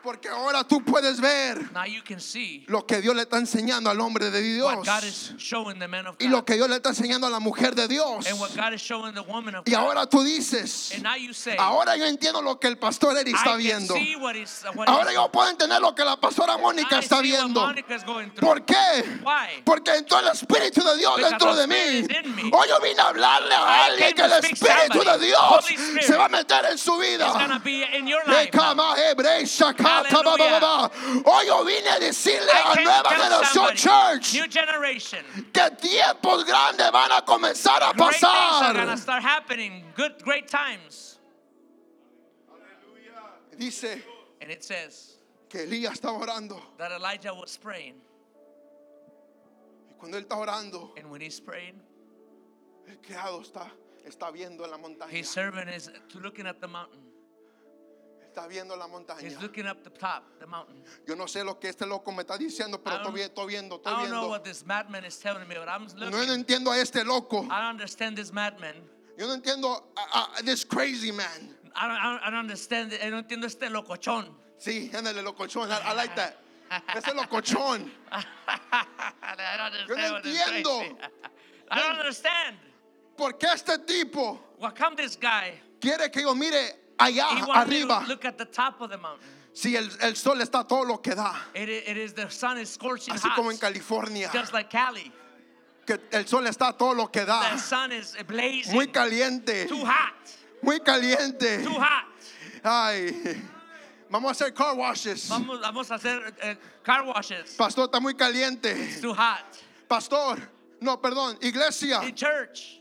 [0.00, 3.90] Porque ahora tú puedes ver Now you can see lo que Dios le está enseñando
[3.90, 6.54] al hombre de what Dios God is showing the man of y lo God que
[6.54, 8.24] Dios le está enseñando a la mujer de Dios.
[8.28, 9.80] and what God is showing the woman of Y God.
[9.80, 13.32] ahora tú dices, And now you say, ahora yo entiendo lo que el pastor Eri
[13.32, 13.94] está viendo.
[14.86, 17.60] Ahora is- yo puedo entender lo que la pastora Mónica está viendo.
[18.40, 18.74] ¿Por qué?
[19.24, 19.62] Why?
[19.64, 22.50] Porque entró el Espíritu de Dios Because dentro the de mí.
[22.52, 25.18] Hoy yo vine a hablarle a Que el Espíritu de.
[25.18, 25.64] Dios
[26.02, 27.32] se va a meter en su vida.
[31.24, 34.32] Hoy yo vine a decirle a Nueva Generación Church
[35.52, 38.96] que tiempos grandes van a comenzar a pasar.
[38.98, 39.84] start happening.
[39.96, 41.18] Good, great times.
[43.58, 44.02] Dice
[44.40, 46.60] And it says que Elías estaba orando.
[46.78, 47.94] that Elijah was praying.
[49.90, 51.80] Y cuando él está orando, And when he's praying,
[52.88, 53.68] el criado está,
[54.08, 55.10] está viendo en la montaña.
[55.12, 57.00] his servant is looking at the mountain.
[58.32, 59.20] Está viendo la montaña.
[59.20, 60.82] He's looking up the top, the mountain.
[61.06, 63.22] Yo no sé lo que este loco me está diciendo, pero I don't- estoy, vi-
[63.22, 64.28] estoy viendo, estoy viendo.
[64.28, 66.26] what this madman is telling me, but I'm No, looking.
[66.28, 67.42] no entiendo a este loco.
[67.44, 68.74] I don't understand this madman.
[69.16, 71.56] Yo no entiendo a, a this crazy man.
[71.74, 72.92] I don't, I don't, understand.
[73.02, 74.34] I don't entiendo este locochón.
[74.58, 75.68] Sí, ándale, locochón.
[75.70, 76.36] I, I like that.
[76.96, 77.90] Ese locochón.
[78.12, 80.96] I don't Yo no understand what this entiendo.
[81.70, 82.56] I don't understand.
[83.18, 84.38] ¿Por qué este tipo
[84.78, 85.52] come this guy.
[85.80, 86.56] quiere que yo mire
[87.00, 88.02] He allá me arriba?
[88.04, 89.26] to look at the top of the mountain.
[89.52, 91.34] Si el, el sol está todo lo que da.
[91.54, 94.28] It is, it is the sun is scorching Así hot, como en California.
[94.32, 95.12] just like Cali.
[95.84, 97.50] Que el sol está todo lo que da.
[97.52, 99.66] The sun is blazing, Muy caliente.
[99.68, 100.14] too hot,
[100.62, 101.64] Muy caliente.
[101.64, 102.06] too hot.
[102.64, 103.42] Ay.
[104.10, 105.28] Vamos a hacer car washes.
[105.28, 107.56] Vamos, vamos a hacer eh, car washes.
[107.56, 108.70] Pastor, está muy caliente.
[108.72, 109.44] It's too hot.
[109.88, 110.38] Pastor,
[110.80, 112.77] no, perdón, iglesia, In church,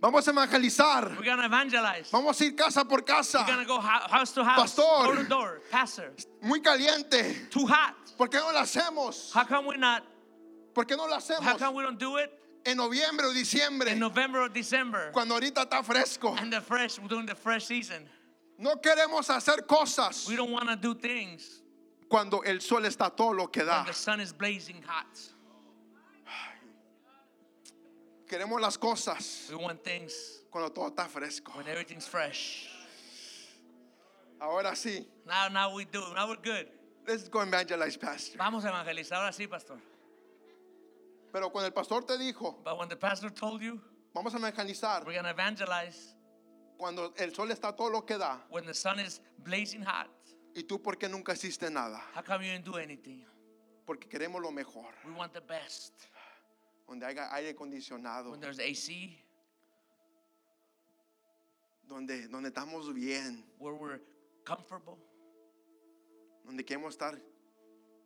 [0.00, 1.16] vamos a evangelizar.
[1.16, 2.10] we're gonna evangelize.
[2.10, 3.38] Vamos a ir casa por casa.
[3.40, 5.04] We're gonna go hou- house to house, Pastor.
[5.04, 6.12] door to door, pastor.
[6.42, 7.48] Muy caliente.
[7.50, 7.94] Too hot.
[8.16, 9.32] ¿Por qué no lo hacemos?
[9.32, 10.02] How come we not?
[10.74, 12.30] ¿Por qué no lo How hacemos come we don't do it
[12.64, 13.88] en noviembre o diciembre?
[13.90, 15.10] in November or December?
[15.12, 16.34] Cuando ahorita está fresco.
[16.38, 18.08] And the fresh, during the fresh season.
[18.58, 21.62] No queremos hacer cosas We don't want to do things
[22.10, 23.84] cuando el sol está todo lo que when da.
[23.84, 25.06] the sun is blazing hot.
[28.30, 31.52] Queremos las cosas We want things cuando todo está fresco.
[31.56, 32.68] when everything's fresh.
[34.40, 35.04] Ahora sí.
[35.26, 36.00] Now, now we do.
[36.14, 36.68] Now we're good.
[37.08, 38.38] Let's go evangelize, pastor.
[38.38, 39.78] Vamos a evangelizar ahora sí, pastor.
[41.32, 43.80] Pero cuando el pastor te dijo, But when the pastor told you
[44.14, 46.14] vamos a evangelizar we're gonna evangelize
[46.78, 48.38] cuando el sol está todo lo que da.
[48.48, 50.08] when the sun is blazing hot,
[50.54, 52.00] ¿Y tú por qué nunca hiciste nada?
[52.14, 53.24] how come you didn't do anything?
[53.86, 54.92] Porque queremos lo mejor.
[55.04, 55.92] We want the best.
[56.90, 58.32] Donde haya aire acondicionado.
[58.32, 59.16] When there's AC,
[61.88, 63.44] Donde, donde estamos bien.
[63.58, 64.00] where we're
[64.44, 64.98] comfortable,
[66.44, 67.16] Donde queremos estar.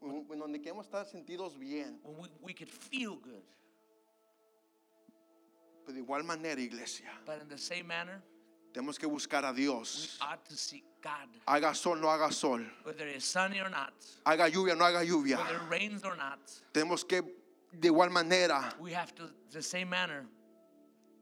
[0.02, 1.98] Donde queremos estar sentidos bien.
[2.02, 3.42] when we, we could feel good.
[5.86, 8.22] Pero de igual manera, iglesia, But in the same manner,
[8.74, 10.18] tenemos que buscar a we Dios.
[10.20, 11.28] ought to seek God.
[11.48, 12.60] Haga sol, no haga sol.
[12.82, 13.94] Whether it's sunny or not,
[14.26, 15.38] Haga lluvia, no haga lluvia.
[15.38, 16.38] whether it rains or not,
[16.74, 17.22] Tenemos que
[17.80, 20.24] de igual manera we have to, the same manner,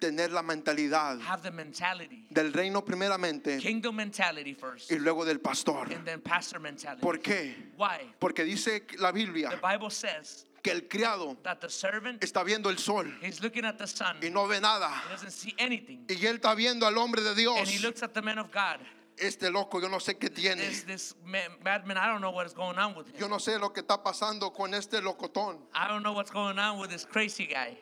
[0.01, 5.39] tener la mentalidad have the mentality, del reino primeramente kingdom mentality first, y luego del
[5.41, 5.93] pastor.
[5.93, 7.01] and then pastor mentality.
[7.03, 7.55] ¿Por qué?
[7.77, 8.13] Why?
[8.19, 12.69] Porque dice la Biblia The Bible says que el criado that the servant está viendo
[12.71, 14.91] el sol is looking at the sun, y he no ve nada.
[15.11, 17.69] doesn't see anything, Y él está viendo al hombre de and Dios.
[17.69, 18.79] he looks at the man of God.
[19.19, 20.63] Este loco, yo no sé qué tiene.
[20.63, 23.59] This this ma- madman, I don't know what is going on with Yo no sé
[23.61, 25.59] lo que está pasando con este locotón.
[25.75, 27.77] I don't know what's going on with this crazy guy.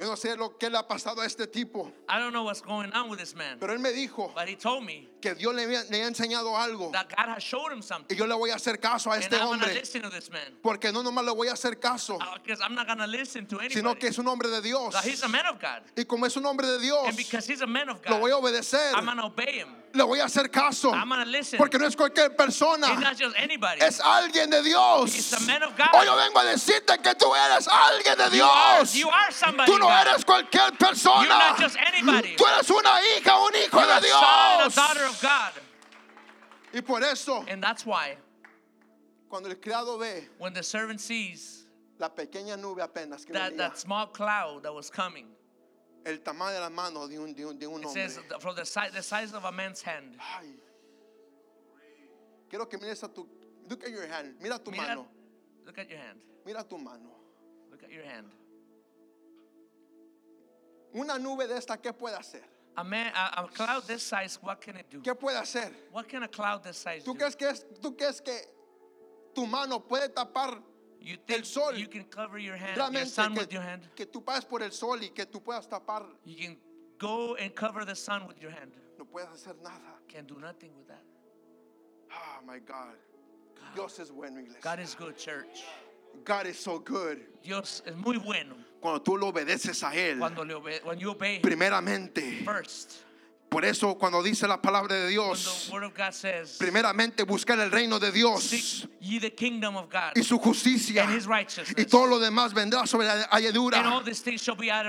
[0.00, 1.92] Yo no sé lo que le ha pasado a este tipo.
[2.08, 3.58] I don't know what's going on with this man.
[3.60, 6.90] Pero él me dijo But he told me que Dios le, le ha enseñado algo.
[6.92, 9.36] that God has showed him Y yo le voy a hacer caso a And este
[9.36, 9.72] I'm hombre.
[9.72, 10.42] listen to this man.
[10.62, 13.94] Porque no nomás le voy a hacer caso, Because I'm not to listen to sino
[13.94, 14.92] que es un hombre de Dios.
[14.92, 15.82] That he's a man of God.
[15.96, 18.20] Y como es un hombre de Dios, And because he's a man of lo God,
[18.20, 18.92] voy a obedecer.
[18.94, 19.68] I'm obey him.
[19.94, 20.90] Le voy a hacer caso.
[20.92, 21.58] I'm listen.
[21.58, 22.88] Porque no es cualquier He's persona.
[22.98, 23.80] not just anybody.
[23.82, 25.14] Es alguien de Dios.
[25.14, 25.88] He's a man of God.
[25.92, 28.94] Hoy yo vengo a decirte que tú eres alguien de You are, Dios.
[28.94, 29.70] you are somebody.
[29.70, 31.28] Tú no eres cualquier You're persona.
[31.28, 32.36] not just anybody.
[32.36, 34.74] Tú eres una hija, un hijo You're de Dios.
[35.12, 35.52] Of God.
[36.74, 38.16] Y por eso, And that's why
[39.28, 41.66] cuando el criado ve when the servant sees
[41.98, 45.26] la pequeña nube apenas que that, venía, that small cloud that was coming,
[46.06, 48.08] el tamaño de la mano de un, de un, de un it hombre.
[48.08, 50.16] says from the size, the size of a man's hand.
[50.18, 50.46] Ay.
[52.48, 53.26] Quiero que mires a tu.
[53.68, 54.34] Look at your hand.
[54.40, 55.06] Mira tu Mira, mano.
[55.64, 56.18] look at your hand.
[56.44, 57.10] Mira tu mano.
[57.70, 58.26] Look at your hand.
[60.94, 62.42] Una nube de esta, ¿qué puede hacer?
[62.76, 65.00] A man, a, a cloud this size, what can it do?
[65.00, 65.70] ¿Qué puede hacer?
[65.90, 67.14] What can a cloud this size ¿Tú do?
[67.14, 68.32] crees que, es, ¿Tú crees que
[69.34, 70.58] tu mano puede tapar
[71.00, 71.74] You el think sol?
[71.76, 73.82] you can cover your hand, your sun que, with your hand?
[73.94, 76.04] que tú pases por el sol y que tú puedas tapar?
[76.24, 76.56] You can
[76.98, 78.72] go and cover the sun with your hand.
[78.98, 79.98] No puedes hacer nada.
[80.08, 81.02] Can't do nothing with that.
[82.10, 82.94] Oh my God.
[83.74, 84.60] Dios es bueno, iglesia.
[84.62, 85.64] God is good, church.
[86.24, 87.20] God is so good.
[87.42, 91.10] Dios es muy bueno Cuando tú lo obedeces a Él, cuando le obe- when you
[91.12, 92.42] obey primeramente.
[92.44, 92.94] first.
[93.52, 95.70] Por eso cuando dice la palabra de Dios,
[96.10, 101.74] says, primeramente buscar el reino de Dios y su justicia and His righteousness.
[101.76, 103.82] y todo lo demás vendrá sobre la añadidura.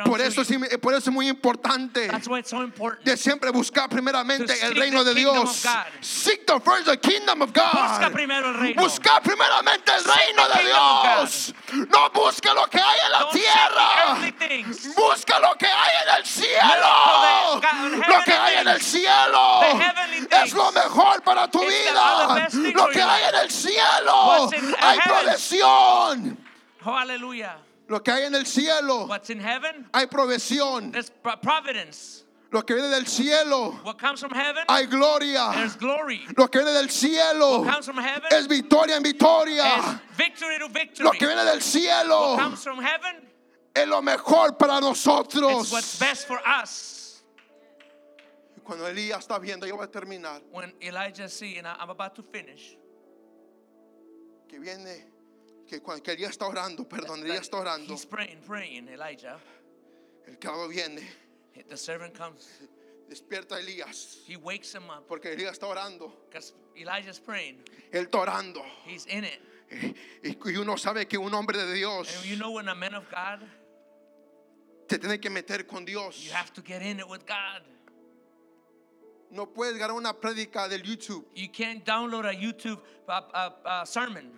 [0.06, 2.10] Por eso, es, por eso es muy importante
[2.46, 3.04] so important.
[3.04, 5.66] de siempre buscar primeramente el seek reino the de Dios.
[6.00, 7.74] Seek the first the kingdom of God.
[7.74, 8.82] Busca primero el reino.
[8.82, 11.54] Buscar primeramente el Seek reino de Dios.
[11.90, 14.96] No busque lo que hay en la Don't tierra.
[14.96, 17.62] Busca lo que hay en el cielo.
[18.08, 22.74] Lo que hay heavenly en el cielo es lo mejor para tu It's vida.
[22.74, 26.38] Lo que hay en el cielo What's hay provisión.
[26.86, 27.56] Oh, hallelujah.
[27.88, 29.88] Lo que hay en el cielo What's in heaven?
[29.94, 30.92] hay provisión.
[30.92, 32.24] There's providence.
[32.52, 34.64] Lo que viene del cielo What comes from heaven?
[34.70, 35.52] hay gloria.
[35.56, 36.22] There's glory.
[36.38, 38.30] Lo que viene del cielo What comes from heaven?
[38.32, 40.00] es victoria en victoria.
[40.16, 41.04] victory to victory.
[41.06, 43.28] Lo que viene del cielo What comes from heaven
[43.76, 46.00] es lo mejor para is what's nosotros.
[46.00, 46.93] best for us.
[48.64, 52.16] Cuando Elías está viendo, yo voy a terminar, When Elijah see, and I- I'm about
[52.16, 52.78] to finish,
[54.48, 55.06] que viene,
[55.68, 59.40] que cuando que Elías está orando, perdón, Elías está orando, he's praying, praying, Elijah.
[60.28, 61.02] el criado viene,
[61.70, 62.48] The servant comes,
[63.10, 67.64] despierta a Elías, he wakes him up porque Elías está orando, because Elijah's praying.
[67.92, 68.64] él está orando.
[68.86, 69.40] He's in it.
[70.24, 72.94] Y y uno sabe que un hombre de Dios And you know, when a man
[72.94, 73.40] of God,
[74.90, 76.18] se tiene que meter con Dios.
[76.24, 77.62] you have to get in it with God.
[79.34, 81.26] No puedes ganar una prédica del YouTube.
[81.36, 82.80] You can't download a YouTube
[83.10, 84.32] uh, uh, uh, sermon.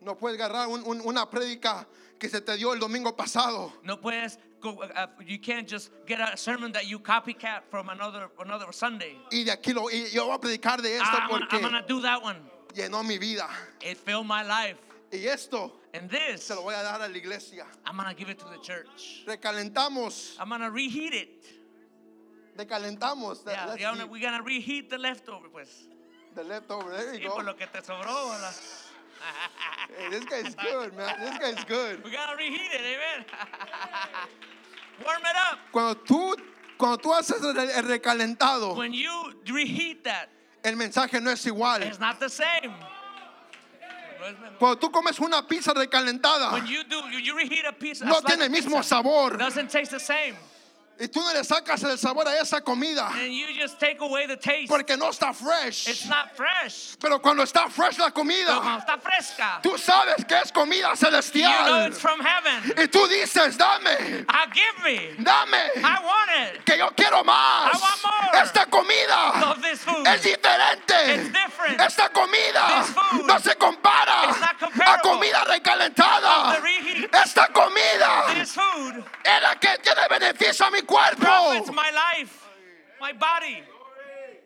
[0.00, 1.86] No puedes agarrar un- un- una prédica
[2.18, 3.72] que se te dio el domingo pasado.
[3.84, 4.70] No puedes go.
[4.70, 9.18] Uh, uh, you can't just get a sermon that you copycat from another another Sunday.
[9.30, 11.62] Y de aquí lo, y yo voy a predicar de esto I'm, gonna, porque I'm
[11.62, 12.38] gonna do that one.
[12.74, 13.46] llenó mi vida.
[13.82, 14.78] It filled my life.
[15.12, 17.66] Y esto And this, se lo voy a dar a la iglesia.
[17.84, 19.24] I'm gonna give it to the church.
[19.26, 21.44] Recalentamos, I'm gonna reheat it.
[22.56, 23.44] Recalentamos.
[23.46, 24.04] Yeah, Let's yeah, see.
[24.04, 25.68] we're gonna reheat the leftover, pues.
[26.34, 26.90] The leftover.
[26.96, 27.50] There Sí, you por go.
[27.50, 28.30] lo que te sobró.
[28.30, 28.52] ¿verdad?
[29.96, 31.14] Hey, this guy's good, man.
[31.20, 32.02] This guy's good.
[32.02, 33.24] We gotta reheat it, amen.
[35.06, 35.58] Warm it up.
[35.70, 36.34] Cuando tú,
[36.76, 40.28] cuando tú haces el, recalentado, When you reheat that,
[40.64, 41.82] el mensaje no es igual.
[41.82, 42.74] it's not the same.
[44.58, 48.02] Cuando tú comes una pizza recalentada, When you do, you, reheat a piece.
[48.02, 49.36] a no tiene el mismo pizza, sabor.
[49.36, 50.36] Doesn't taste the same.
[51.00, 54.26] Y tú no le sacas el sabor a esa comida And you just take away
[54.26, 54.68] the taste.
[54.68, 56.06] porque no está It's fresh.
[56.06, 56.96] not fresh.
[57.00, 59.60] Pero cuando está fresh la comida, está fresca.
[59.62, 61.86] tú sabes que es comida You know celestial.
[61.88, 62.74] it's from heaven.
[62.76, 65.14] Y tú dices, dame, Ah, give me.
[65.24, 66.64] dame, I want it.
[66.64, 67.74] que yo quiero más.
[67.74, 70.06] I want more Esta comida this food.
[70.06, 71.14] es diferente.
[71.14, 71.80] It's different.
[71.80, 76.60] Esta comida This food no se compara not a comida recalentada.
[77.24, 81.20] Esta comida This food es la que tiene beneficio a mi cuerpo.
[81.20, 82.46] profits my life,
[83.00, 83.62] my body.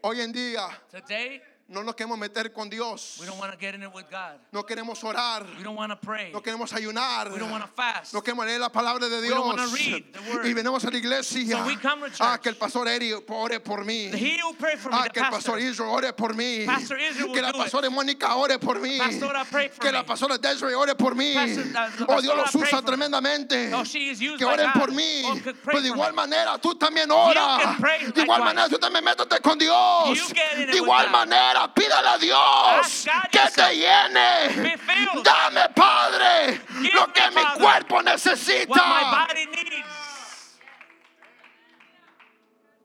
[0.03, 3.17] Hoy en día Today, no nos queremos meter con Dios.
[3.21, 4.39] we don't want to get in it with God.
[4.53, 5.45] No queremos orar.
[5.59, 6.31] We don't want to pray.
[6.33, 7.33] No queremos ayunar.
[7.33, 8.15] We don't want to fast.
[8.15, 9.35] No queremos leer la palabra de We Dios.
[9.35, 10.47] don't wanna read the word.
[10.47, 11.57] Y venimos a la iglesia.
[11.59, 12.21] So we come to church.
[12.21, 14.13] Ah, que el pastor Eri ore por mí.
[14.15, 15.59] He will pray for me, Ah, the que el pastor.
[15.59, 16.65] Israel ore por mí.
[16.67, 18.99] Pastor Israel que la pastora Mónica ore por mí.
[18.99, 20.05] Pastora, pray for que la me.
[20.09, 21.35] pastora Desiree ore por mí.
[21.35, 22.83] Pastor- oh, Dios los usa me.
[22.87, 23.73] tremendamente.
[23.75, 25.23] Oh, she is used que oren por mí.
[25.25, 26.17] Oh, Pero de for igual me.
[26.17, 27.77] manera, tú también ora.
[28.15, 30.33] de igual manera, tú también métete con Dios.
[30.57, 31.13] De igual God.
[31.57, 34.77] Manera, pídale a Dios que te llene.
[35.23, 36.61] Dame, Padre,
[36.93, 38.69] lo que mi cuerpo necesita.
[38.69, 39.87] What my body needs.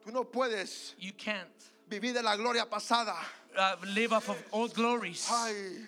[0.05, 1.47] Tú no puedes You can't
[1.87, 3.15] vivir de la gloria pasada.
[3.57, 5.27] uh, live off of old glories.
[5.29, 5.87] Ay.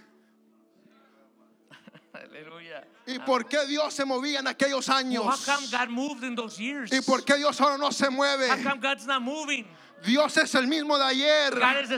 [3.07, 5.25] ¿y por qué Dios se movía en aquellos años?
[5.25, 6.91] Well, how come God moved in those years?
[6.91, 8.49] ¿Y por qué Dios ahora no se mueve?
[8.49, 9.65] How come God's not moving?
[10.03, 11.53] Dios es el mismo de ayer,
[11.87, 11.97] the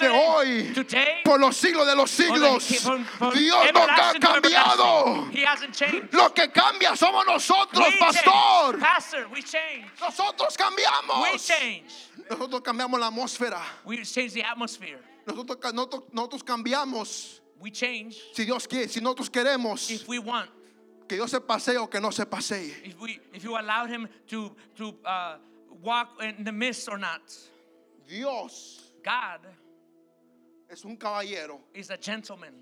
[0.00, 2.70] de hoy, today, por los siglos de los siglos.
[2.70, 5.28] he- from- from Dios no ha cambiado.
[6.12, 8.78] Lo que cambia somos nosotros, we pastor.
[8.78, 9.86] Pastor, we change.
[10.00, 11.32] Nosotros cambiamos.
[11.32, 11.84] We change.
[12.30, 13.60] Nosotros cambiamos la atmósfera.
[13.84, 14.98] We change the atmosphere.
[15.26, 17.40] Nosotros, nosotros, nosotros cambiamos.
[17.60, 20.48] We change Si Dios quiere, si nosotros queremos if we want.
[21.08, 22.72] que Dios se pasee o que no se pasee.
[22.84, 25.36] If we if you allowed him to to uh,
[25.82, 27.20] walk in the mist or not.
[28.08, 29.40] Dios God
[30.70, 31.60] es un caballero.
[31.74, 32.54] is a gentleman.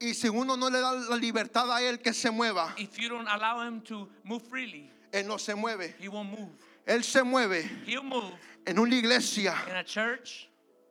[0.00, 3.08] Y si uno no le da la libertad a él que se mueva, If you
[3.08, 5.92] don't allow him to move freely, él no se mueve.
[5.98, 6.48] he won't move.
[6.86, 8.32] Él se mueve He'll move
[8.66, 10.48] en una iglesia in a church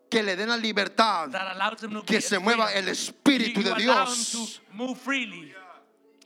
[0.09, 2.43] que le den la libertad, that allows him to que se freedom.
[2.43, 4.31] mueva el Espíritu you, de allow him Dios.
[4.31, 5.53] to move freely.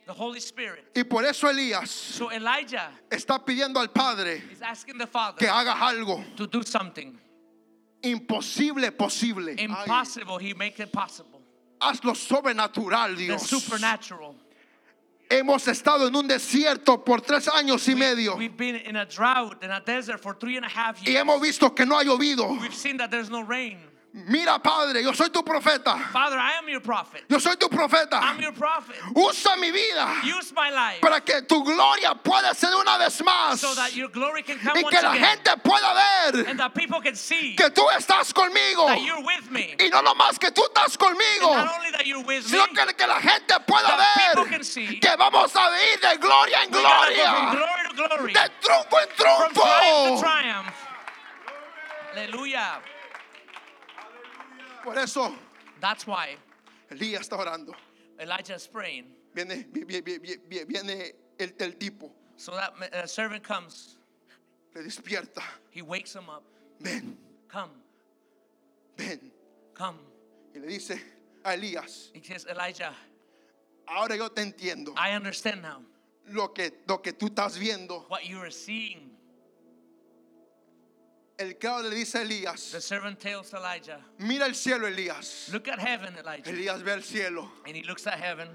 [0.06, 0.86] The Holy Spirit.
[0.96, 5.48] Y por eso Elías So Elijah está pidiendo al Padre is asking the Father que
[5.48, 7.18] haga algo to do something
[8.04, 9.56] imposible posible.
[9.58, 10.38] Ay, impossible.
[10.38, 11.42] He make it possible.
[11.82, 13.50] hazlo sobrenatural, The Dios.
[13.50, 14.36] supernatural.
[15.28, 19.64] Hemos estado en un desierto por tres años y medio We've been in a drought
[19.64, 21.24] in a desert for three and a half y years.
[21.24, 22.60] hemos visto que no ha llovido.
[22.62, 23.80] We've seen that there's no rain.
[24.18, 26.00] Mira, Padre, yo soy tu profeta.
[26.14, 27.24] Father, I am your prophet.
[27.28, 28.14] Yo soy tu profeta.
[28.18, 28.96] I'm your prophet.
[29.14, 33.60] Usa mi vida Use my life para que tu gloria pueda ser una vez más
[33.60, 35.22] so that your glory can come y once que la again.
[35.22, 35.94] gente pueda
[36.32, 39.76] ver And that people can see que tú estás conmigo that you're with me.
[39.78, 42.94] y no nomás que tú estás conmigo, Not only that you're with me, sino que,
[42.96, 46.72] que la gente pueda that ver can see que vamos a ir de gloria en
[46.72, 50.20] go from gloria, glory to glory, de triunfo en from triumph to triunfo.
[50.22, 50.74] triumph.
[52.14, 52.80] Hallelujah.
[54.86, 55.36] Por eso
[55.82, 56.38] That's why
[56.90, 57.74] Elías está orando.
[58.20, 59.06] Elijah is praying.
[59.34, 63.98] Viene, vi- vi- vi- vi- viene el, el tipo, So that a servant comes,
[64.74, 65.42] le despierta.
[65.72, 66.44] he wakes him up.
[66.80, 67.18] Ven,
[67.50, 67.72] Come,
[68.98, 69.32] ven.
[69.74, 69.98] come.
[70.54, 71.00] Y le dice
[71.44, 72.94] a Elías, He says, Elijah,
[73.88, 74.94] ahora yo te entiendo.
[74.98, 75.82] I understand now
[76.30, 78.06] Lo que, lo que tú estás viendo.
[78.10, 79.12] what you are seeing.
[81.38, 85.52] El criado le dice a Elías, The servant tells Elijah, mira el cielo, Elías.
[85.52, 86.50] Look at heaven, Elijah.
[86.50, 87.50] Elías ve el cielo.
[87.66, 88.48] And he looks at heaven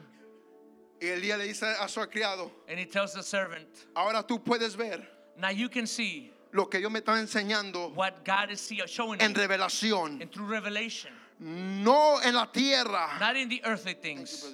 [1.03, 4.77] Y Elías le dice a su criado, and he tells the servant, ahora tú puedes
[4.77, 5.07] ver
[5.39, 9.35] Now you can see lo que yo me estaba enseñando what God is showing en
[9.35, 10.21] revelación.
[10.21, 13.19] and through revelation, No en la tierra.
[13.21, 14.45] not in the earthly things,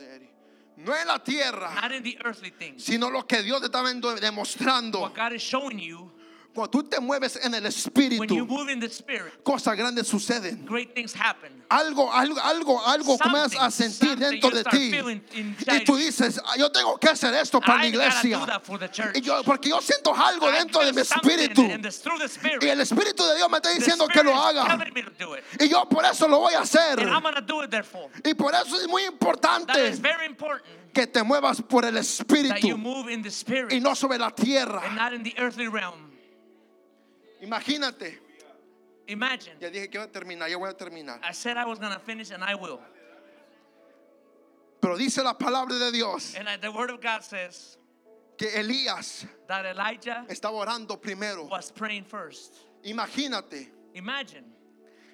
[0.76, 1.72] No en la tierra.
[1.80, 2.84] not in the earthly things.
[2.84, 3.88] Sino lo que Dios te estaba
[4.20, 5.00] demostrando.
[5.00, 6.12] What God is showing you
[6.56, 8.48] Cuando tú te mueves en el espíritu,
[8.86, 10.64] spirit, cosas grandes suceden.
[10.64, 11.52] great things happen.
[11.68, 14.90] Algo, algo, algo, algo comienzas a sentir dentro de ti.
[15.70, 18.40] Y tú dices, "Ah, yo tengo que hacer esto para la iglesia.
[19.14, 21.62] Y yo, porque yo siento algo dentro de mi espíritu.
[22.62, 24.78] Y el Espíritu de Dios me está diciendo que lo haga.
[25.60, 27.00] Y yo por eso lo voy a hacer.
[27.00, 28.26] It.
[28.26, 30.64] Y por eso es muy importante is very important
[30.96, 32.68] que te muevas por el Espíritu
[33.70, 34.80] y no sobre la tierra.
[37.42, 38.18] Imagínate.
[39.08, 39.56] Imagine.
[39.60, 41.20] Ya dije que iba a terminar, ya voy a terminar.
[41.22, 42.80] I said I was gonna finish and I will.
[44.80, 47.78] Pero dice la palabra de Dios And the word of God says
[48.36, 51.44] que Elías that Elijah estaba orando primero.
[51.44, 52.54] was praying first.
[52.84, 54.44] Imagínate Imagine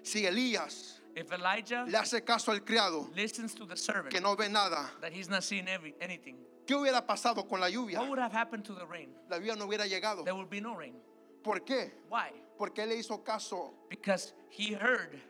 [0.02, 4.34] si Elías if Elijah le hace caso al criado listens to the servant que no
[4.34, 4.90] ve nada.
[5.00, 6.36] that he's not seeing every, anything.
[6.66, 7.98] ¿Qué hubiera pasado con la lluvia?
[7.98, 9.10] What would have happened to the rain?
[9.30, 10.24] La lluvia no hubiera llegado.
[10.24, 10.94] There would be no rain.
[11.42, 11.92] ¿Por qué?
[12.10, 12.30] Why?
[12.58, 15.20] Porque le hizo caso Because he heard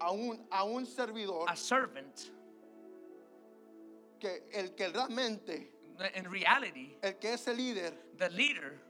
[0.00, 2.30] a un, a un servidor a servant,
[4.18, 5.70] que el que realmente,
[6.14, 8.80] in reality, el que es el líder the leader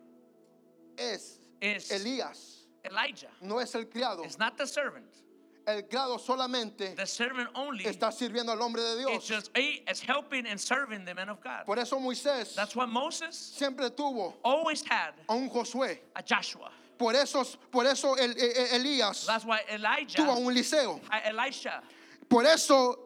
[0.97, 3.31] es is Elías, Elijah.
[3.41, 4.25] no es el criado.
[4.25, 5.23] It's not the servant.
[5.67, 9.27] El criado solamente The servant only está sirviendo al hombre de Dios.
[9.27, 11.65] just a, is helping and serving the man of God.
[11.67, 15.99] Por eso Moisés That's what Moses siempre tuvo always had a un Josué.
[16.17, 16.71] a Joshua.
[16.99, 21.01] Por eso, por eso el, e- e- Elías That's why tuvo a Elijah, un liceo.
[21.11, 21.83] uh, Elisha,
[22.29, 22.97] Por eso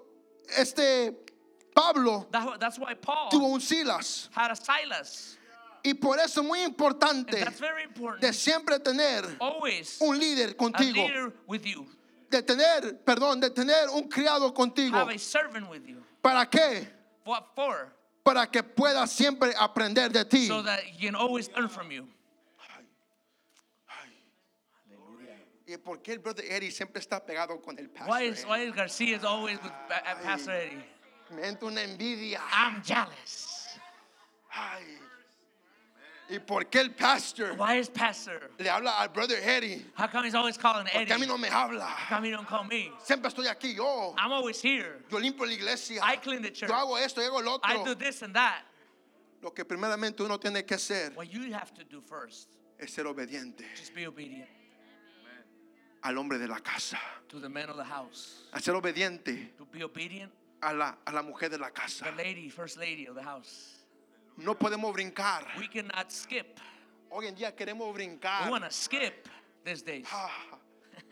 [0.56, 1.12] este
[1.74, 4.28] Pablo that, that's why Paul tuvo un Silas.
[4.34, 5.36] had a Silas.
[5.84, 8.20] Y por eso es muy importante that's very important.
[8.22, 11.06] de siempre tener always un líder a contigo.
[12.30, 12.38] You.
[12.38, 14.96] De tener, perdón, de tener un criado contigo.
[14.96, 16.02] Have a servant with you.
[16.22, 16.86] ¿Para qué?
[17.24, 17.92] What for?
[18.24, 20.46] Para que puedas siempre aprender de ti.
[20.46, 22.08] So that he can always learn from you.
[25.68, 28.08] ¿Y por qué el brother Eddie siempre está pegado con el pastor?
[28.08, 29.72] Why is, why is Garcia is always with
[30.22, 30.84] Pastor Eddie?
[31.32, 32.40] Me entra una envidia.
[32.52, 33.66] I'm jealous.
[34.54, 34.84] Ay.
[36.28, 38.50] ¿Y por qué el pastor Why is Pastor?
[38.58, 39.84] le habla al brother Eddie?
[39.94, 41.26] How come he's always calling Porque a mí Eddie?
[41.28, 41.86] no me habla.
[41.86, 42.90] How come he don't call me?
[43.04, 44.12] Siempre estoy aquí yo.
[44.18, 44.98] I'm always here.
[45.08, 46.00] Yo limpio la iglesia.
[46.02, 46.68] I clean the church.
[46.68, 47.94] Yo hago esto, yo hago lo I do otro.
[47.94, 48.62] this and that.
[49.40, 52.48] Lo que primeramente uno tiene que hacer What you have to do first,
[52.78, 54.48] es ser obediente just be obedient
[56.02, 56.98] al hombre de la casa.
[57.28, 58.42] to the man of the house.
[58.52, 62.04] A ser obediente To be obedient, a la, a la mujer de la casa.
[62.06, 63.75] the lady, first lady of the house.
[64.36, 65.46] No podemos brincar.
[65.58, 66.60] We cannot skip.
[67.10, 68.50] Hoy en día queremos We brincar.
[68.50, 69.28] want to skip
[69.64, 70.06] these days.
[70.12, 70.30] Ah.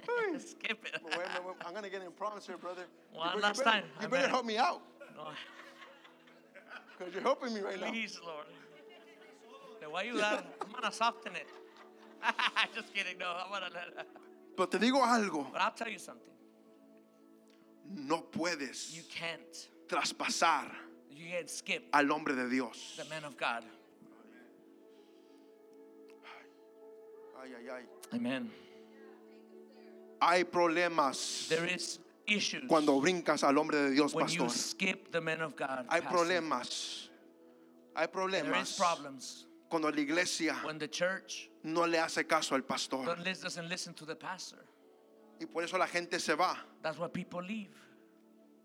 [0.39, 1.01] Skip it.
[1.65, 2.85] I'm gonna get in problems here, brother.
[3.13, 3.85] One you last better- time.
[4.03, 4.83] You better help me out
[5.17, 5.29] No,
[6.99, 7.91] because you're helping me right now.
[7.91, 8.45] please, Lord.
[9.81, 10.45] Te voy a ayudar.
[10.61, 11.47] I'm gonna soften it.
[12.75, 13.17] Just kidding.
[13.17, 14.07] No, I'm gonna let.
[14.55, 16.33] Pero te digo algo, But I'll tell you something.
[17.91, 19.69] no puedes You can't.
[19.89, 20.71] traspasar
[21.15, 22.95] You can't skip al hombre de Dios.
[22.97, 23.65] the man of God.
[27.43, 27.83] Ay, ay, ay.
[28.17, 28.51] Amen.
[30.21, 34.59] Hay problemas There is issues cuando brincas al hombre de Dios, when you pastor.
[34.59, 35.87] skip the man of God.
[35.91, 36.17] Hay pastor.
[36.19, 37.09] problemas.
[37.97, 42.55] Hay There is problemas problems cuando la iglesia when the church no le hace caso
[42.55, 43.05] al pastor.
[43.05, 44.65] doesn't listen to the pastor.
[45.41, 46.57] Y por eso la gente se va.
[46.83, 47.71] That's why people leave.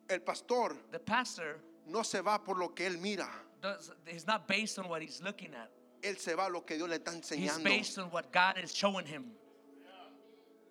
[0.10, 1.58] El pastor The pastor
[1.90, 3.28] no se va por lo que él mira.
[3.62, 3.92] does.
[4.06, 5.70] He's not based on what he's looking at.
[6.02, 7.64] Él se va a lo que Dios le está He's enseñando.
[7.64, 9.32] based on what God is showing him.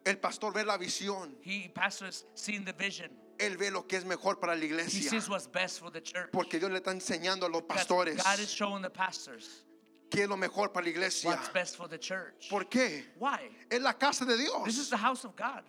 [0.06, 1.34] El pastor ve la visión.
[1.42, 3.10] He pastors seeing the vision.
[3.38, 5.10] Él ve lo que es mejor para la He iglesia.
[5.10, 6.30] sees what's best for the church.
[6.32, 9.64] Porque Dios le está enseñando a los Because pastores God is showing the pastors
[10.10, 11.28] qué es lo mejor para la iglesia.
[11.30, 12.48] what's best for the church.
[12.48, 13.04] ¿Por qué?
[13.18, 13.50] Why?
[13.70, 14.48] Es la casa de This
[14.78, 14.90] is Dios.
[14.90, 15.62] the house of God.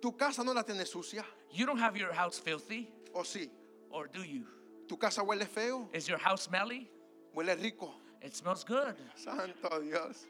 [0.00, 1.24] Tu casa no la tienes sucia.
[1.50, 3.50] You don't have your house filthy, ¿O sí?
[3.96, 4.44] Or do you?
[4.88, 5.88] ¿Tu casa huele feo?
[5.92, 6.88] Is your house smelly?
[7.34, 7.94] Huele rico.
[8.22, 8.94] It smells good.
[9.14, 10.26] Santo Dios.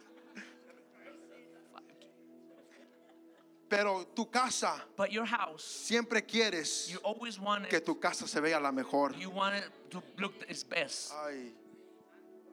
[3.68, 8.28] Pero tu casa, But your house, siempre quieres you always want que it, tu casa
[8.28, 9.12] se vea la mejor.
[9.18, 11.12] you want it to look its best.
[11.26, 11.52] Ay.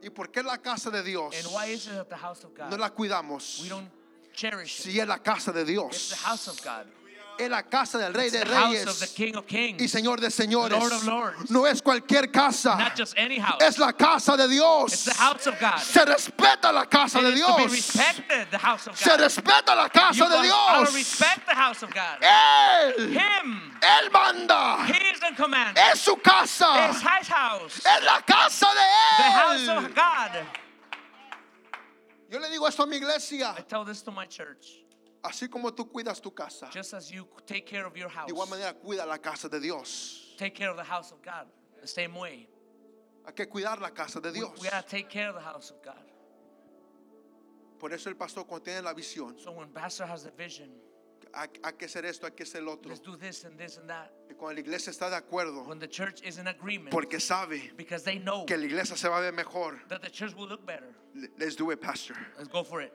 [0.01, 2.68] ¿Y por qué la casa de Dios And why is it the house of no
[2.70, 2.80] God?
[2.80, 3.61] la cuidamos?
[3.61, 3.88] We don't
[4.34, 4.84] cherish it.
[4.91, 6.09] Si es la casa de It's Dios.
[6.09, 6.88] the house of God.
[7.39, 9.91] Es la casa del Rey de the house of the Reyes King of y Kings.
[9.91, 11.49] Señor de Señores.
[11.49, 12.75] No es cualquier casa.
[12.77, 13.61] Not just any house.
[13.61, 14.93] Es la casa de Dios.
[14.93, 15.79] It's the house of God.
[15.79, 17.71] Se respeta la casa de is to be Dios.
[17.71, 20.93] respected, the house of Se respeta la casa de Dios.
[20.93, 21.81] respect the house.
[21.81, 23.71] Él, Him.
[23.81, 24.86] Él manda.
[24.86, 25.77] He is in command.
[25.77, 26.65] Es su casa.
[26.65, 27.77] House.
[27.79, 29.77] Es la casa The de house Él.
[29.77, 30.45] of God.
[32.29, 33.55] Yo le digo esto a mi iglesia.
[35.24, 38.34] Así como tú cuidas tu casa, Just as you take care of your house, de
[38.34, 40.36] igual manera cuida la casa de Dios.
[40.38, 41.47] take care of the house of God
[41.82, 42.47] the same way.
[43.26, 44.51] Hay que cuidar la casa de Dios.
[44.61, 46.03] we gotta take care of the house of God.
[47.80, 50.69] Por eso el pastor cuando tiene la visión, So when pastor has the vision,
[51.34, 52.89] hay, hay que hacer esto, hay que hacer lo otro.
[52.89, 54.11] let's do this and this and that.
[54.30, 57.71] Y cuando la iglesia está de acuerdo, When the church is in agreement, porque sabe
[57.78, 60.47] because they know que la iglesia se va a ver mejor, that the church will
[60.47, 60.93] look better.
[61.15, 62.15] le- let's do it, pastor.
[62.38, 62.93] Let's go for it.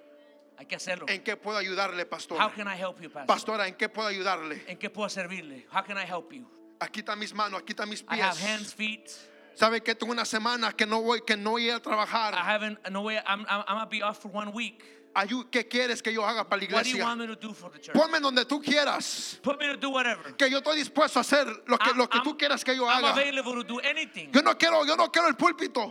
[0.58, 1.06] Hay que hacerlo.
[1.08, 2.36] ¿En qué puedo ayudarle, pastor?
[2.42, 3.26] How can I help you, pastor?
[3.26, 4.64] Pastora, ¿en qué puedo ayudarle?
[4.66, 5.66] ¿En qué puedo servirle?
[5.72, 6.46] How can I help you?
[6.80, 8.74] Aquí están mis manos, aquí están mis I have hands, pies.
[8.74, 9.10] feet.
[9.54, 12.34] ¿Sabe que tengo una semana que no voy, que no voy a I trabajar?
[12.34, 12.78] haven't.
[12.90, 13.16] No way.
[13.26, 13.42] I'm.
[13.48, 14.84] I'm, I'm gonna be off for one week.
[15.50, 17.04] ¿Qué quieres que yo haga para la iglesia?
[17.92, 19.40] Ponme donde tú quieras.
[20.36, 22.88] Que yo estoy dispuesto a hacer lo que, I'm- lo que tú quieras que yo
[22.88, 23.14] haga.
[24.32, 25.90] Yo no quiero, yo no quiero el púlpito.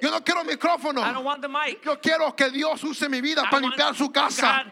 [0.00, 1.02] Yo no quiero micrófono.
[1.02, 1.82] I don't want the mic.
[1.84, 4.64] Yo quiero que Dios use mi vida para limpiar su casa.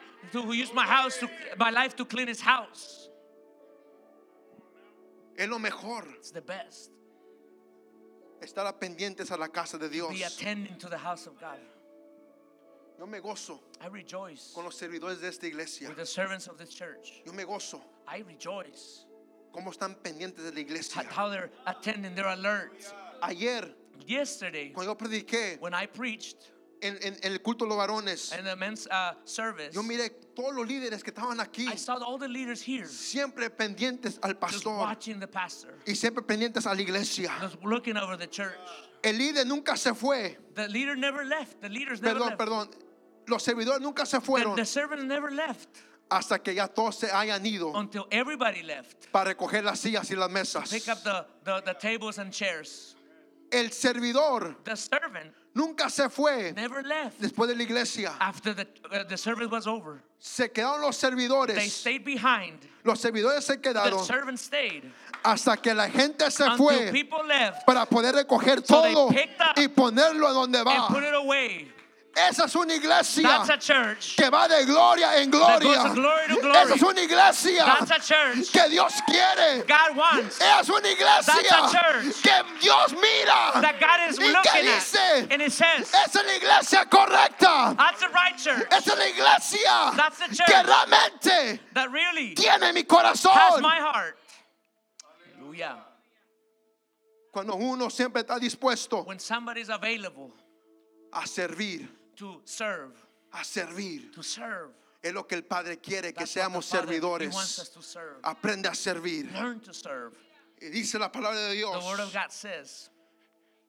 [5.36, 6.04] Es lo mejor.
[6.16, 6.90] It's the best.
[8.40, 10.10] Estar pendientes a la casa de Dios.
[10.10, 11.58] Be attending to the house of God.
[12.98, 15.88] Yo me gozo I rejoice con los servidores de esta iglesia.
[15.88, 17.22] with the servants of this church.
[17.24, 19.04] Yo me gozo I rejoice
[19.52, 21.00] cómo están pendientes de la iglesia.
[21.00, 22.72] at how they're attending, they're alert.
[23.22, 23.68] Ayer,
[24.06, 26.50] Yesterday, cuando yo prediqué when I preached
[26.82, 30.10] en, en- en el culto de los varones, in the men's uh, service, yo miré
[30.34, 34.30] todos los líderes que estaban aquí, I saw all the leaders here siempre pendientes al
[34.34, 37.30] just pastor watching the pastor, y siempre pendientes a la iglesia.
[37.40, 38.54] just looking over the church.
[39.02, 40.36] El líder nunca se fue.
[40.54, 41.60] The leader never left.
[41.60, 42.38] The leaders never Perdón, left.
[42.38, 42.87] perdón.
[43.28, 45.68] Los servidores nunca se The, fueron the servants never left
[46.10, 49.10] hasta que ya todos se hayan ido until everybody left.
[49.12, 50.70] para recoger las sillas y las mesas.
[50.70, 52.94] Pick up the, the, the tables and chairs.
[53.50, 58.14] El servidor The servant nunca se fue never left después de la iglesia.
[58.20, 60.02] after the, uh, the service was over.
[60.18, 61.72] Se quedaron los They servidores.
[61.72, 62.58] stayed behind.
[62.84, 64.84] Los servidores se The quedaron servants stayed
[65.24, 69.10] hasta que la gente se until fue people left para poder recoger So they todo
[69.56, 71.77] y ponerlo a donde and put va.
[72.18, 73.44] Esa es una iglesia
[74.16, 75.92] que va de gloria en gloria.
[76.62, 77.78] Esa es una iglesia
[78.52, 79.64] que Dios quiere.
[80.28, 81.34] Esa es una iglesia
[82.22, 83.52] que Dios mira.
[84.10, 85.50] ¿Y qué looking dice?
[85.50, 87.76] says, Esa es la iglesia correcta.
[88.12, 88.38] right.
[88.38, 89.92] Esa es la iglesia
[90.46, 91.60] que realmente
[91.90, 93.32] really tiene mi corazón.
[95.38, 95.84] Hallelujah.
[97.30, 99.06] Cuando uno siempre está dispuesto
[101.12, 102.92] a servir, to serve,
[103.32, 104.10] a servir.
[104.12, 104.70] to serve.
[105.02, 107.60] Es lo que el Padre quiere, que That's what the seamos Father, He wants servidores.
[107.60, 108.22] us to serve.
[108.22, 109.32] Aprende a servir.
[109.32, 110.12] Learn to serve.
[110.60, 112.90] Y dice la palabra de Dios The Word of God says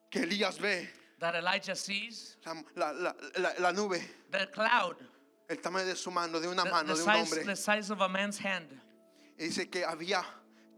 [0.09, 0.87] que Elías ve
[1.19, 2.37] that Elijah sees
[2.75, 4.95] la, la- la- la- nube, the cloud,
[5.49, 7.43] el tamaño de su mano, de una the, mano, the de un size, hombre.
[7.45, 8.67] the size of a man's hand.
[9.37, 10.23] Y dice que había,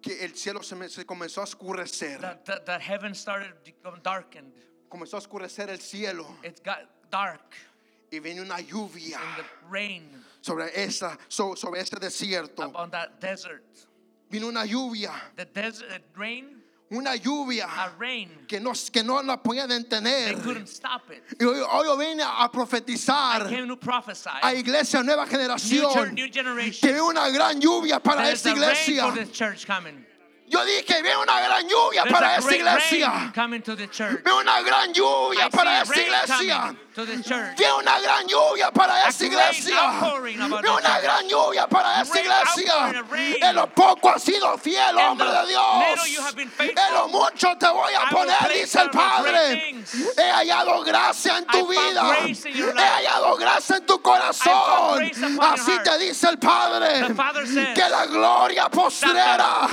[0.02, 2.20] que el cielo se, se comenzó a oscurecer.
[2.20, 4.52] That, that, that heaven started to become darkened.
[4.92, 7.41] Comenzó a oscurecer el cielo It got dark
[8.09, 12.72] y vino una lluvia the rain sobre, esa, so- sobre ese desierto.
[14.30, 17.68] Vino una lluvia, The desert it rain, una lluvia
[17.99, 18.45] rain.
[18.47, 20.41] que no, que no la podían They detener.
[20.41, 21.22] couldn't stop it.
[21.39, 23.45] Y hoy, hoy yo vine a profetizar
[24.41, 29.14] a Iglesia Nueva New, Generación church, new que viene una gran lluvia para esta iglesia.
[30.47, 33.32] Yo dije, viene una gran lluvia There's para esta iglesia.
[33.34, 34.22] the.
[34.22, 36.59] Viene una gran lluvia I para esta iglesia.
[36.62, 39.76] coming Viene una gran lluvia para esta iglesia.
[40.02, 43.06] the una gran lluvia para esta iglesia.
[43.42, 46.20] En lo poco has sido fiel, hombre de Dios.
[46.60, 49.84] En lo mucho te voy a poner, dice el Padre.
[50.18, 52.18] He hallado gracia en tu vida.
[52.26, 55.12] He hallado gracia en tu corazón.
[55.42, 57.16] Así te dice el Padre.
[57.74, 59.68] Que la gloria postrera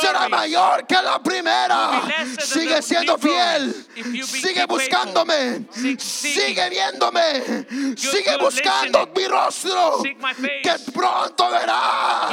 [0.00, 2.02] será mayor que la primera.
[2.40, 3.86] Sigue siendo fiel.
[4.24, 5.66] Sigue buscándome.
[5.98, 6.55] Seek.
[6.56, 7.96] Sigue viéndome.
[7.98, 10.00] Sigue buscando mi rostro.
[10.02, 10.62] Seek my face.
[10.62, 12.30] Que pronto verás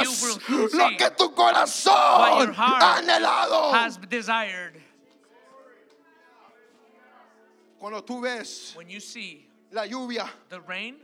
[0.72, 3.72] lo que tu corazón ha anhelado.
[3.72, 4.80] has desired.
[7.78, 10.96] Cuando tú ves When you see la lluvia, the rain,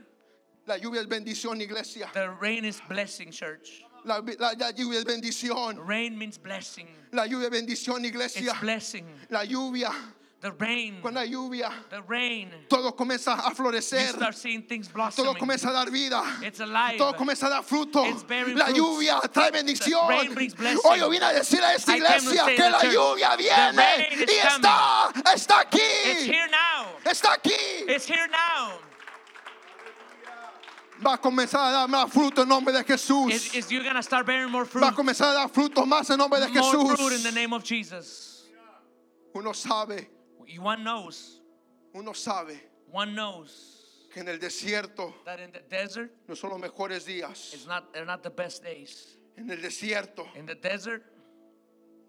[0.66, 2.09] la lluvia es bendición, iglesia.
[2.14, 3.83] the rain is blessing, church.
[4.05, 5.77] La, la- la lluvia es bendición.
[5.87, 6.89] Rain means blessing.
[7.12, 8.53] La lluvia es bendición, iglesia.
[8.53, 9.07] It's blessing.
[9.29, 9.93] La lluvia,
[10.41, 12.51] The rain, con la lluvia, the rain.
[12.66, 14.14] todo comienza a florecer.
[15.14, 16.22] Todo comienza a dar vida.
[16.43, 16.97] It's alive.
[16.97, 18.07] Todo comienza a dar fruto.
[18.07, 18.24] It's
[18.57, 18.78] La fruits.
[18.78, 20.01] lluvia trae bendición.
[20.82, 25.61] Hoy yo vine a decir a esta iglesia que la lluvia viene y está, está
[25.61, 25.78] aquí.
[26.07, 26.86] It's here now.
[27.05, 27.84] Está aquí.
[27.86, 28.78] It's here now.
[31.05, 33.30] Va a comenzar a dar más fruto en nombre de Jesús.
[33.32, 36.09] Is, is you're gonna start bearing more fruit, Va a comenzar a dar frutos más
[36.11, 36.62] en nombre de more
[36.97, 37.34] fruit in the Jesús.
[37.34, 38.49] name of Jesus.
[39.34, 40.09] Uno sabe,
[40.59, 41.40] One knows,
[41.94, 46.61] uno sabe one knows que en el desierto that in the desert, no son los
[46.61, 47.55] mejores días.
[47.55, 49.16] it's not they're not the best days.
[49.36, 51.03] En el desierto In the desert,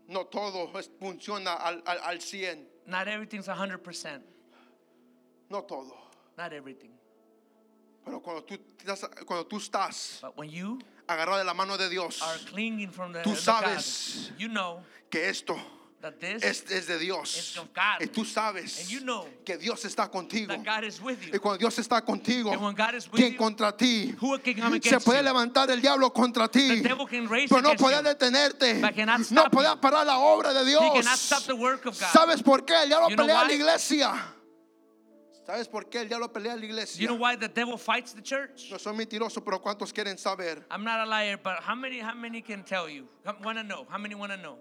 [0.07, 2.65] no todo es- funciona al, al, al 100.
[2.87, 4.23] not everything's hundred percent.
[5.49, 5.93] No todo.
[6.37, 6.91] Not everything.
[8.03, 8.57] Pero cuando tú,
[9.25, 13.13] cuando tú estás But when you agarrado de la mano de Dios, are clinging from
[13.13, 14.81] the, Tú sabes you know
[15.11, 15.55] que esto
[16.01, 17.37] that this es, es de Dios.
[17.37, 18.01] It's of God.
[18.01, 20.53] Y tú sabes you know que Dios está contigo.
[20.53, 21.39] Y you.
[21.39, 22.51] cuando Dios está contigo,
[23.13, 24.15] ¿quién you, contra ti?
[24.83, 25.23] Se puede you?
[25.23, 28.03] levantar el diablo contra ti, pero no puede you.
[28.03, 28.81] detenerte.
[29.31, 29.79] No puede you.
[29.79, 31.05] parar la obra de Dios.
[32.11, 32.83] ¿Sabes por qué?
[32.83, 34.35] El diablo You pelea a la iglesia.
[35.45, 37.07] ¿Sabes por qué el diablo pelea en la You iglesia?
[37.07, 38.69] know why the devil fights the church?
[38.71, 40.63] No soy mentiroso, pero ¿cuántos quieren saber?
[40.69, 43.07] I'm not a liar, but how many how many can tell you?
[43.43, 43.85] Want to know?
[43.89, 44.59] How many want to know?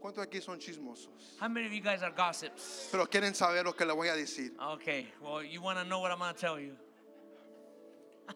[0.00, 1.36] ¿Cuántos aquí son chismosos?
[1.38, 2.88] How many of you guys are gossips?
[2.90, 4.52] Pero quieren saber lo que le voy a decir.
[4.74, 6.74] Okay, well, you want to know what I'm going to tell you.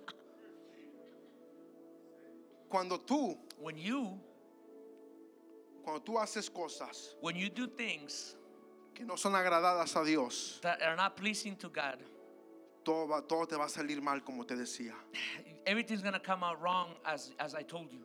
[2.69, 4.19] Cuando tú, When you
[5.85, 8.37] cuando tú haces cosas when you do things
[8.95, 11.99] que no son agradadas a Dios, that are not pleasing to God,
[12.85, 14.93] todo, va- todo te va a salir mal, como te decía.
[15.67, 18.05] everything's going to come out wrong as as I told you.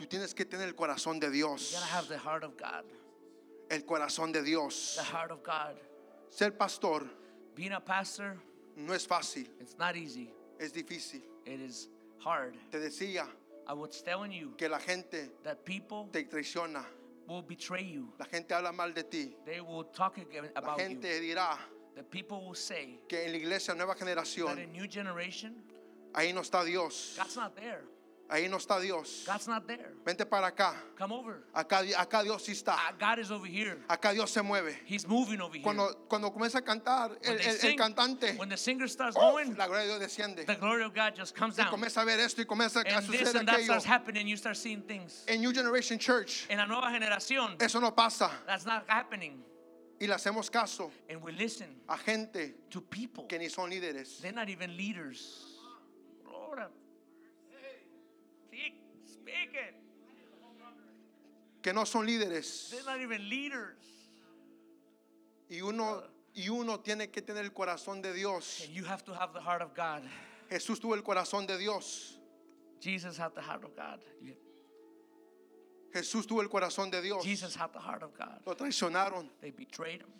[0.00, 1.72] Tú tienes que tener el corazón de You Dios.
[1.72, 2.84] to have the heart of God.
[3.68, 4.96] El corazón de Dios.
[4.96, 5.76] The heart of God.
[6.30, 7.06] Ser pastor
[7.54, 8.38] Being a pastor,
[8.76, 10.32] no es fácil, it's not easy.
[10.58, 11.20] es difícil.
[11.44, 11.88] It is
[12.24, 12.54] hard.
[12.72, 13.26] Te decía
[13.68, 16.82] I was telling you que la gente that people te traiciona.
[17.28, 18.10] will betray you.
[18.18, 19.36] La gente habla mal de ti.
[19.44, 20.84] They will talk again La about you.
[20.84, 21.58] gente dirá
[21.94, 25.54] The people will say que en la iglesia nueva that generación, in new generation,
[26.14, 27.16] ahí no está Dios.
[27.18, 27.82] God's not there.
[28.30, 29.24] Ahí no está Dios.
[29.26, 29.90] God's not there.
[30.06, 30.74] Vente para acá.
[30.96, 31.42] Come over.
[31.52, 32.76] Acá, acá Dios sí está.
[32.78, 33.78] Ah, God is over here.
[33.88, 34.76] Acá Dios se mueve.
[34.86, 35.64] He's moving over here.
[35.64, 39.66] Cuando, cuando comienza a cantar When el, el- cantante, when the singer starts going, la
[39.66, 40.46] gloria de Dios desciende.
[40.46, 41.72] the glory of God just comes Y down.
[41.72, 44.28] comienza a ver esto y comienza a this suceder that starts happening.
[44.28, 45.24] You start seeing things.
[45.26, 48.30] En New Generation Church, En la nueva generación, eso no pasa.
[48.46, 49.42] that's not happening.
[50.00, 53.24] Y le hacemos caso And we listen a gente to people.
[53.24, 54.20] que ni son líderes.
[54.20, 55.46] They're not even leaders.
[56.24, 56.60] Lord,
[59.30, 59.74] speak it.
[61.62, 62.70] Que no son líderes.
[62.70, 63.76] They're not even leaders.
[65.50, 66.02] Y uno,
[66.34, 68.62] y uno tiene que tener el corazón de Dios.
[68.64, 70.02] And you have to have the heart of God.
[70.50, 72.16] Jesús tuvo el corazón de Dios.
[72.80, 74.00] Jesus had the heart of God.
[74.22, 74.36] You-
[75.92, 77.24] Jesús tuvo el corazón de Dios.
[77.24, 78.40] Jesus had the heart of God.
[78.46, 79.28] Lo traicionaron.
[79.40, 80.12] They betrayed him.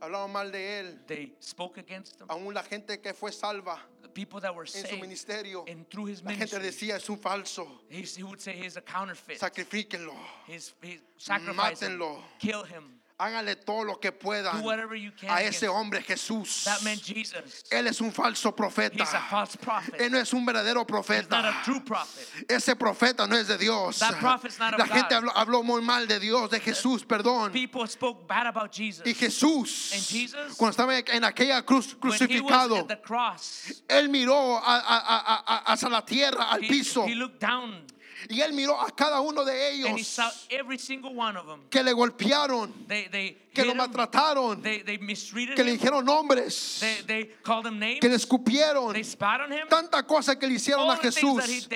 [0.00, 1.06] Hablaban mal de él.
[1.06, 2.26] They spoke against him.
[2.28, 5.64] Aún la gente que fue salva The people that were en su saved ministerio.
[5.68, 7.80] and through his La gente ministry, decía es un falso.
[7.90, 9.38] he's- he would say he's a counterfeit.
[9.38, 10.14] Sacrifíquenlo.
[10.46, 10.74] He's,
[11.16, 12.22] sacrifice him, Mátenlo.
[12.38, 12.97] kill him.
[13.20, 14.62] Háganle todo lo que puedan
[15.28, 16.62] a ese hombre Jesús.
[16.64, 17.64] That meant Jesus.
[17.68, 18.94] Él es un falso profeta.
[19.02, 20.00] He's a false prophet.
[20.00, 21.48] Él no es un verdadero He's not profeta.
[21.48, 22.28] a true prophet.
[22.48, 23.98] Ese profeta no es de Dios.
[23.98, 27.50] That prophet's not of La gente habló, habló muy mal de Dios, de Jesús, perdón.
[27.50, 29.04] People spoke bad about Jesus.
[29.04, 35.42] Y Jesús, And Jesus, cuando estaba en aquella cruz crucificado, cross, él miró a- a-
[35.44, 37.84] a- hacia la tierra, al he, piso, he looked down
[38.28, 41.46] y él miró a cada uno de and he ellos saw every single one of
[41.46, 41.60] them.
[41.70, 48.08] que le golpearon, They, they que lo maltrataron, they, que le dijeron nombres, names, que
[48.08, 49.68] le escupieron, they spat on him.
[49.68, 51.68] tanta cosa que le hicieron a he, Jesús.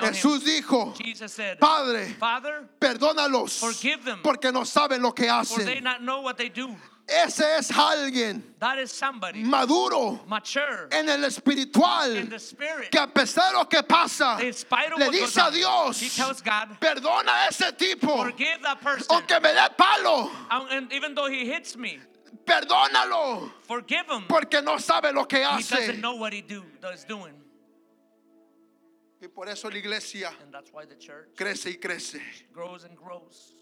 [0.00, 3.60] Jesús dijo, Jesus said, Padre, Father, perdónalos,
[4.22, 5.82] porque no saben lo que hacen.
[7.06, 12.90] Ese es alguien That is somebody maduro mature en el espiritual in the spirit.
[12.90, 15.50] que a pesar de lo que pasa, In spite of le what goes dice a
[15.50, 19.06] Dios, he tells God, perdona a ese tipo, forgive that person.
[19.10, 21.98] aunque me dé palo, Um, And even though he hits me,
[22.46, 24.24] perdónalo, forgive him.
[24.26, 25.70] porque no sabe lo que He hace.
[25.76, 27.34] doesn't know what he do, is doing.
[29.20, 32.20] Y por eso la iglesia And that's why the church crece y crece.
[32.52, 33.52] grows and grows.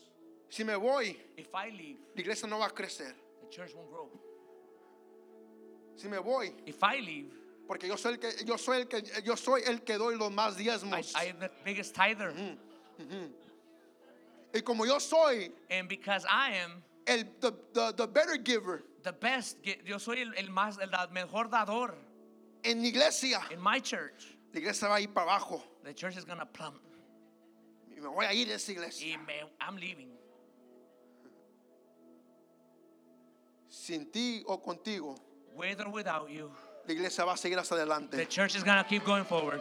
[0.49, 3.13] Si me voy, If I leave, la iglesia no va a crecer.
[3.53, 4.09] Church won't grow.
[5.97, 7.31] Si me voy, If I leave,
[7.69, 10.31] porque yo soy el que yo soy el que yo soy el que doy los
[10.31, 11.13] más diezmos.
[11.15, 12.33] I am the biggest tither.
[14.55, 19.13] Y como yo soy And because I am el the, the, the better giver the
[19.13, 21.95] best, yo soy el, el más, el mejor dador
[22.65, 25.63] en mi iglesia, in my church, la iglesia va a ir para abajo.
[25.85, 26.81] the church is going to plummet.
[27.91, 29.07] Y me voy a ir de esa iglesia.
[29.07, 30.11] Y me- I'm leaving.
[33.73, 35.17] Sin ti o contigo,
[35.57, 36.51] With or without you,
[36.87, 38.27] la iglesia va a seguir hacia the adelante.
[38.29, 39.61] church is going to keep going forward.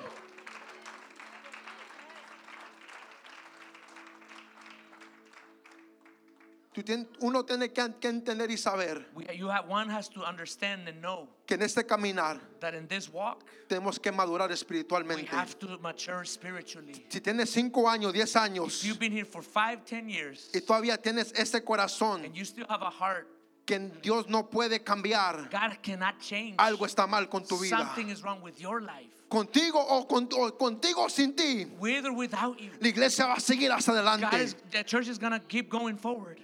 [6.74, 10.24] Tú tien- uno tiene que, que entender y saber We, you have, one has to
[10.24, 14.53] understand and know que en este caminar that in this walk, tenemos que madurar we
[14.53, 15.28] espiritualmente.
[15.28, 17.05] have to mature spiritually.
[17.09, 20.62] Si tienes 5 años, 10 años If you've been here for five, ten years, y
[20.62, 23.28] todavía tienes ese corazón and you still have a heart,
[23.66, 26.55] que Dios no puede cambiar, God cannot change.
[26.57, 27.78] algo está mal con tu vida.
[27.78, 29.07] Something is wrong with your life.
[29.30, 33.34] Contigo o, con- o contigo o sin ti, With or without you, la iglesia va
[33.36, 34.43] a seguir hacia God adelante.
[34.43, 36.39] is, the church is going to keep going forward.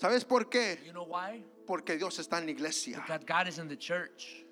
[0.00, 0.78] ¿Sabes por qué?
[0.86, 1.42] You know why?
[1.66, 2.96] Porque Dios está en la iglesia.
[3.04, 4.44] Because God is in the church.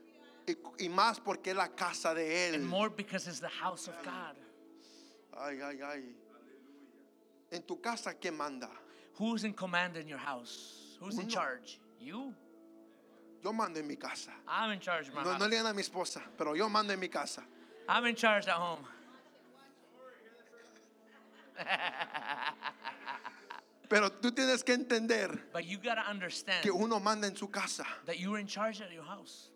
[0.48, 2.22] Y, y más porque es la casa de
[2.54, 2.62] And Él.
[2.64, 4.34] more because it's the house of God.
[5.38, 6.02] Ay, ay, ay.
[7.52, 8.68] En tu casa, ¿quién manda?
[9.18, 10.96] Who's in command in your house?
[11.00, 11.30] Who's in Uno.
[11.30, 11.78] charge?
[12.01, 12.34] You?
[13.42, 14.30] Yo mando en mi casa.
[14.49, 15.40] I'm in charge of my No, house.
[15.40, 17.42] no le digan a mi esposa, pero yo mando en mi casa.
[17.88, 18.84] I'm in charge at home.
[23.88, 27.49] Pero tú tienes que entender But you got to understand que uno manda en su
[27.49, 27.86] casa.
[28.07, 29.51] that you're in charge at your house.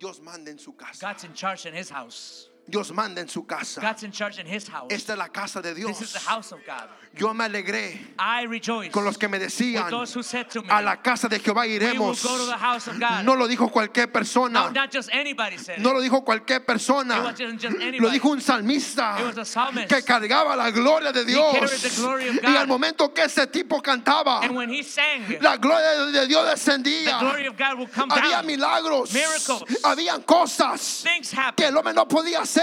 [0.00, 0.98] Dios manda en su casa.
[1.00, 2.48] God's in charge in his house.
[2.72, 3.80] Dios manda en su casa.
[3.82, 4.90] God's in charge in his house.
[4.90, 6.24] Esta es la casa de This is the Dios.
[6.26, 6.88] house of God.
[7.14, 10.62] Yo me alegré I rejoice con los que me with decían, those who said to
[10.62, 12.22] me, a la casa de Jehová we will iremos.
[12.24, 13.22] go to the house of God.
[13.26, 14.70] No lo dijo cualquier no, persona.
[14.70, 17.22] not just anybody said No lo dijo cualquier It persona.
[17.22, 18.18] wasn't just Lo anybody.
[18.18, 19.88] dijo un salmista It was a psalmist.
[19.90, 21.52] que cargaba la gloria de Dios.
[21.52, 25.36] carried the glory of Y al momento que ese tipo cantaba, And when he sang,
[25.42, 27.20] la gloria de Dios the descendía.
[27.20, 28.46] glory of God will come Había down.
[28.46, 29.12] milagros.
[29.12, 29.64] Miracles.
[29.84, 32.61] Habían cosas Things que el hombre no podía hacer.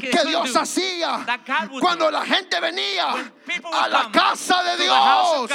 [0.00, 1.26] Que Dios hacía.
[1.80, 2.10] Cuando do.
[2.10, 3.14] la gente venía
[3.72, 5.50] a la casa de Dios.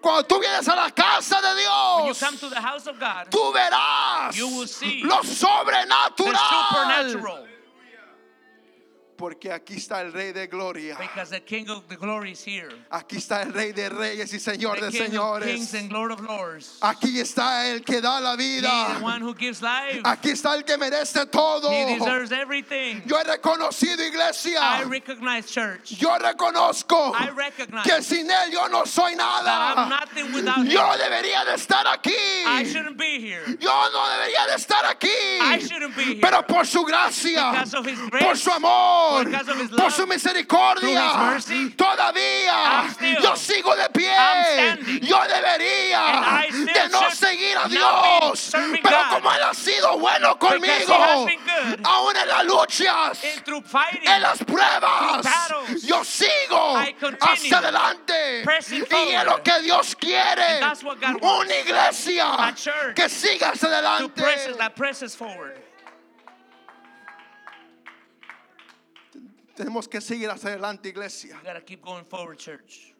[0.00, 2.18] Cuando tú vienes a la casa de Dios.
[2.98, 7.53] God, Tú verás You will see lo the sobrenatural.
[9.16, 10.96] Porque aquí está el Rey de Gloria.
[10.98, 12.68] Because the King of the glory is here.
[12.90, 15.74] Aquí está el Rey de Reyes y Señor The de King of kings Señores.
[15.74, 16.78] and Lord of lords.
[16.82, 18.94] Aquí está el que da la He is vida.
[18.98, 20.00] the one who gives life.
[20.04, 21.70] Aquí está el que merece todo.
[21.70, 23.02] He deserves everything.
[23.06, 24.84] Yo he reconocido, I iglesia.
[24.86, 25.92] recognize church.
[25.98, 29.88] Yo reconozco I recognize que sin Él yo no soy that I'm nada.
[30.00, 30.98] nothing without Yo him.
[30.98, 32.72] debería de estar I aquí.
[32.72, 33.42] shouldn't be here.
[33.60, 35.68] Yo no debería de estar I aquí.
[35.68, 36.20] shouldn't be here.
[36.20, 39.03] Pero por su gracia, Because of his por grace, su amor,
[39.76, 44.14] por su misericordia, mercy, todavía still- yo sigo de pie.
[45.02, 48.50] Yo debería de no seguir a Dios.
[48.82, 49.10] Pero God.
[49.10, 50.94] como Él ha sido bueno conmigo,
[51.84, 53.18] aún en las luchas,
[53.64, 56.78] fighting, en las pruebas, battles, yo sigo
[57.20, 58.44] hacia adelante.
[58.74, 60.60] Y es lo que Dios quiere.
[61.20, 62.54] Una iglesia
[62.94, 64.22] que siga hacia adelante.
[69.54, 71.36] Tenemos que seguir hacia adelante, iglesia.
[71.36, 72.92] We gotta keep going forward, church.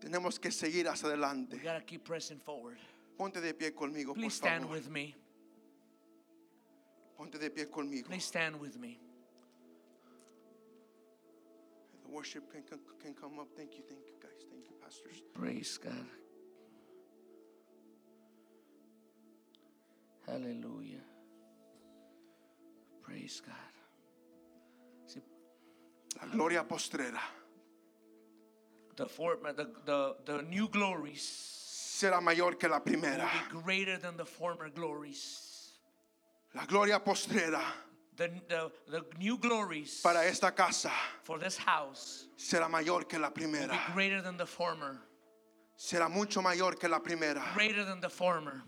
[0.00, 1.56] Tenemos que seguir hacia adelante.
[1.56, 2.78] We gotta keep pressing forward.
[3.18, 4.76] Ponte de pie conmigo, por Please stand favor.
[4.76, 5.14] with me.
[7.16, 8.06] Ponte de pie conmigo.
[8.06, 8.98] Please stand with me.
[12.04, 13.48] The worship can, can, can come up.
[13.56, 14.44] Thank you, thank you, guys.
[14.48, 15.22] Thank you, pastors.
[15.34, 16.06] Praise God.
[20.26, 21.02] Hallelujah.
[23.06, 23.54] Praise God.
[26.20, 27.20] La gloria postrera
[28.96, 33.28] the, for, the, the, the new glories será mayor que la will primera.
[33.52, 35.74] be greater than the former glories.
[36.54, 37.60] La gloria postrera
[38.16, 40.90] The, the, the new glories para esta casa
[41.22, 43.78] for this house será mayor que la will be primera.
[43.92, 44.98] greater than the former.
[45.78, 47.42] Será mucho mayor que la primera.
[47.54, 48.62] Greater than the former.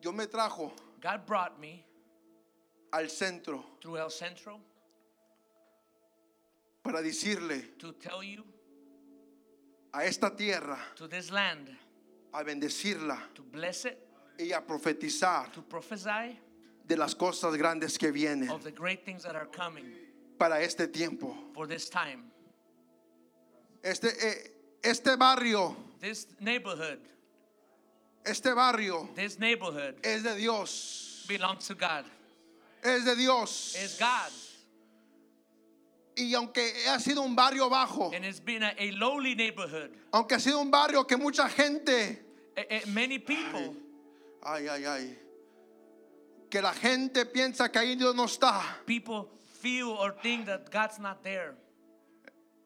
[0.00, 0.70] Dios me trajo
[1.02, 1.84] God brought me
[2.94, 4.60] al centro through El Centro
[6.82, 8.44] para decirle to tell you
[9.92, 11.68] a esta tierra, to this land
[12.32, 13.98] a bendecirla to bless it,
[14.38, 16.38] y a profetizar to prophesy
[16.86, 19.86] de las cosas grandes que vienen of the great things that are coming
[20.38, 21.34] para este tiempo.
[21.52, 22.30] for this time.
[23.82, 24.50] Este, eh,
[24.82, 27.00] este barrio, This neighborhood,
[28.24, 31.24] este barrio this neighborhood es de Dios.
[31.28, 32.04] belongs to God.
[32.84, 33.74] Es de Dios.
[33.82, 34.30] It's God.
[36.16, 39.90] Y aunque ha sido un barrio bajo, And it's been a, a lowly neighborhood.
[40.12, 42.22] aunque ha sido un barrio que mucha gente,
[42.56, 43.74] A- a- many people,
[44.44, 45.18] ay, ay, ay,
[46.48, 48.62] que la gente piensa que ahí Dios no está.
[48.86, 49.28] people
[49.60, 51.56] feel or think that God's not there,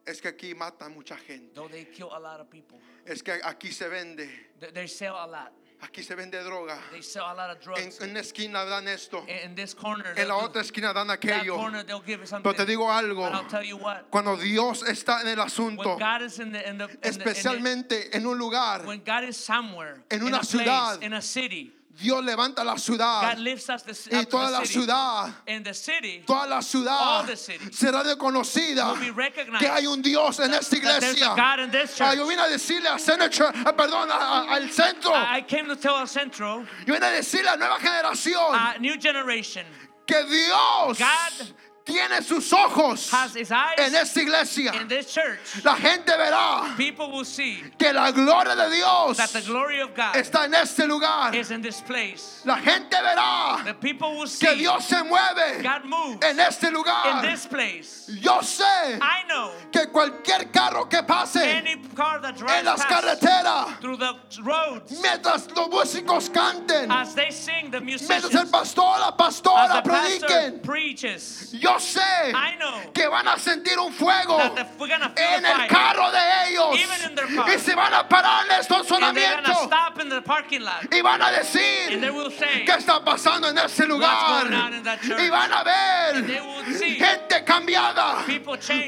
[0.07, 1.55] Es que aquí matan mucha gente.
[1.55, 2.79] though they kill a lot of people.
[3.07, 4.29] Es que aquí se vende,
[4.61, 5.53] They, they sell a lot.
[5.81, 6.79] Aquí se vende droga.
[6.91, 8.01] They sell a lot of En, drugs.
[8.01, 11.57] en una esquina dan esto, In, this corner, en la otra esquina dan aquello.
[11.57, 12.25] corner give.
[12.43, 14.11] Pero te digo algo, But I'll tell you what.
[14.11, 18.39] cuando Dios está en el asunto, When God is in the, in especialmente en un
[18.39, 22.63] lugar, when God is somewhere, En in una place, ciudad, in a city, Dios levanta
[22.65, 26.23] la ciudad God lifts us the, y up to toda la ciudad, In the city,
[26.27, 26.89] toda la ciudad
[27.21, 31.03] All the city será reconocida will be recognized que hay un Dios en esta that
[31.03, 31.35] iglesia.
[31.37, 31.57] Ah,
[31.95, 32.17] church.
[32.17, 35.67] yo vine a decirle a Senator, ah, perdón, a- a- al centro, I I came
[35.67, 39.65] to tell El Centro, yo vine a decirle a la nueva generación uh, new generation,
[40.07, 41.53] que Dios God
[41.89, 43.11] tiene sus ojos
[43.79, 44.73] en esta iglesia,
[45.07, 49.19] church, la gente verá people will see que la gloria de Dios
[50.15, 51.33] está en este lugar.
[52.45, 53.65] La gente verá
[54.39, 55.65] que Dios se mueve
[56.21, 57.25] en este lugar.
[58.21, 59.01] Yo sé
[59.73, 61.63] que cualquier carro que pase
[61.95, 62.23] car
[62.59, 63.81] en las carreteras,
[64.43, 69.83] roads mientras los músicos canten, as they sing the mientras el pastor, la as pastora
[69.83, 71.53] prediquen, preaches.
[71.79, 76.79] Yo sé I know que van a sentir un fuego en el carro de ellos.
[77.55, 79.71] y se van a parar en el estacionamiento
[80.91, 82.01] y van a decir
[82.67, 84.47] qué está pasando en ese lugar
[85.19, 86.43] y van a ver
[86.99, 88.25] gente cambiada.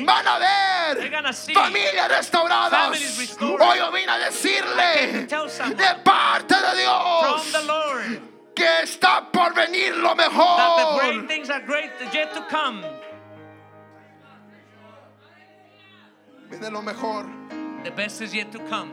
[0.00, 2.98] van a ver familias restauradas.
[3.40, 8.29] hoy yo vine a decirle de parte de Dios
[8.60, 12.84] que está por venir lo that the mejor great things are great yet to come.
[16.50, 17.24] viene lo mejor
[17.84, 18.92] The best is yet to come.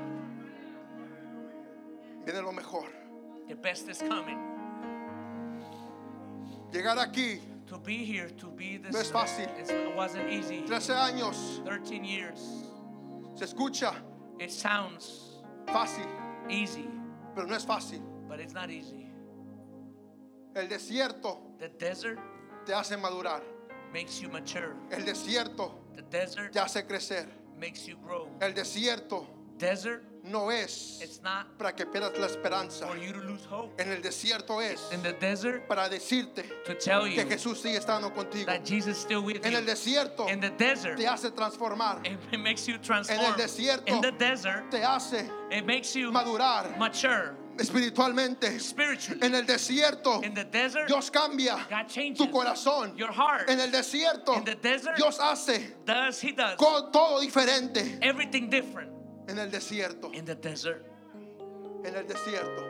[2.26, 2.86] viene lo mejor
[3.50, 4.40] The best is coming.
[6.72, 9.50] llegar aquí To be here, to be this, No es fácil.
[9.60, 10.62] it wasn't easy.
[10.66, 12.40] 13 años 13 years.
[13.36, 13.94] se escucha
[14.40, 16.06] It sounds fácil
[16.50, 16.88] easy,
[17.36, 19.07] pero no es fácil but it's not easy.
[20.58, 22.20] El desierto The desert
[22.66, 23.42] te hace madurar
[23.94, 24.74] makes you mature.
[24.92, 27.28] el desierto The desert te hace crecer
[27.60, 28.28] makes you grow.
[28.42, 29.28] el desierto
[29.58, 33.74] Desert, no es it's not para que pierdas la esperanza for you to lose hope.
[33.82, 37.78] en el desierto es In the desert, para decirte to tell que you Jesús sigue
[37.78, 42.02] estando contigo that Jesus still with en el desierto In the desert, te hace transformar
[42.06, 43.36] it makes you transform.
[43.36, 48.58] desierto, In the desert, te hace it makes you madurar mature espiritualmente.
[49.22, 51.68] En el desierto desert, Dios cambia
[52.16, 52.96] tu corazón.
[52.96, 53.50] your heart.
[53.50, 56.56] en el desierto desert, Dios hace Does He does.
[56.56, 58.00] co- todo diferente.
[58.02, 60.12] En el desierto.
[60.14, 62.64] En el desierto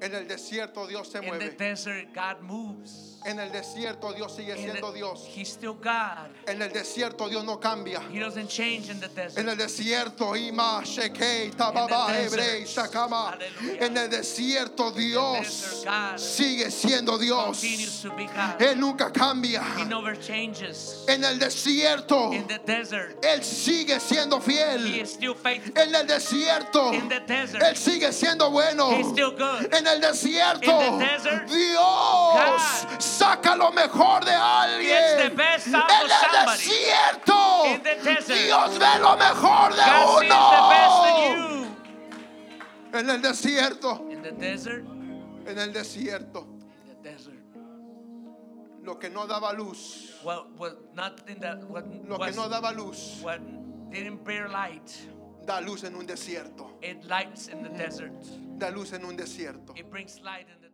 [0.00, 3.18] en el desierto Dios se in the mueve desert, God moves.
[3.24, 6.28] en el desierto Dios sigue In siendo the- Dios He's still God.
[6.46, 9.38] en el desierto Dios no cambia He doesn't change in the desert.
[9.38, 12.64] En el desierto, Ima, Shekei, Tababa, Hebrei.
[12.66, 13.36] Shakama.
[13.80, 15.40] En el desierto, Dios
[15.84, 17.58] desert, sigue siendo Dios.
[17.60, 18.60] continues to be God.
[18.60, 19.62] Él nunca cambia.
[19.78, 21.04] He never changes.
[21.08, 24.86] En el desierto, In the desert, Él sigue siendo He fiel.
[25.02, 25.72] is still faithful.
[25.76, 28.90] En el desierto, In the desert, Él sigue siendo bueno.
[28.96, 29.72] He's still good.
[29.74, 34.88] En el desierto, In the desert, Dios God saca lo mejor de alguien.
[34.88, 36.62] gets the best out en of el somebody.
[36.62, 41.62] desierto, In the desert, Dios ve lo mejor de God uno.
[41.62, 41.76] in.
[42.94, 44.84] En el desierto, In the desert,
[45.46, 47.34] en el desierto, in the desert.
[48.82, 52.72] lo que no daba luz, What was nothing that what lo que was no daba
[52.74, 53.40] luz, what
[53.90, 54.96] didn't bear light.
[55.46, 58.12] Da luz en un desierto, It lights in the desert.
[58.58, 59.72] da luz en un desierto.
[59.76, 60.72] It brings light in the desert.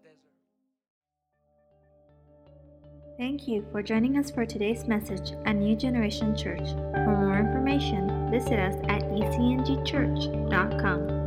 [3.18, 6.66] Thank you for joining us for today's message at New Generation Church.
[7.04, 11.21] For more information, visit us at ecngchurch.com.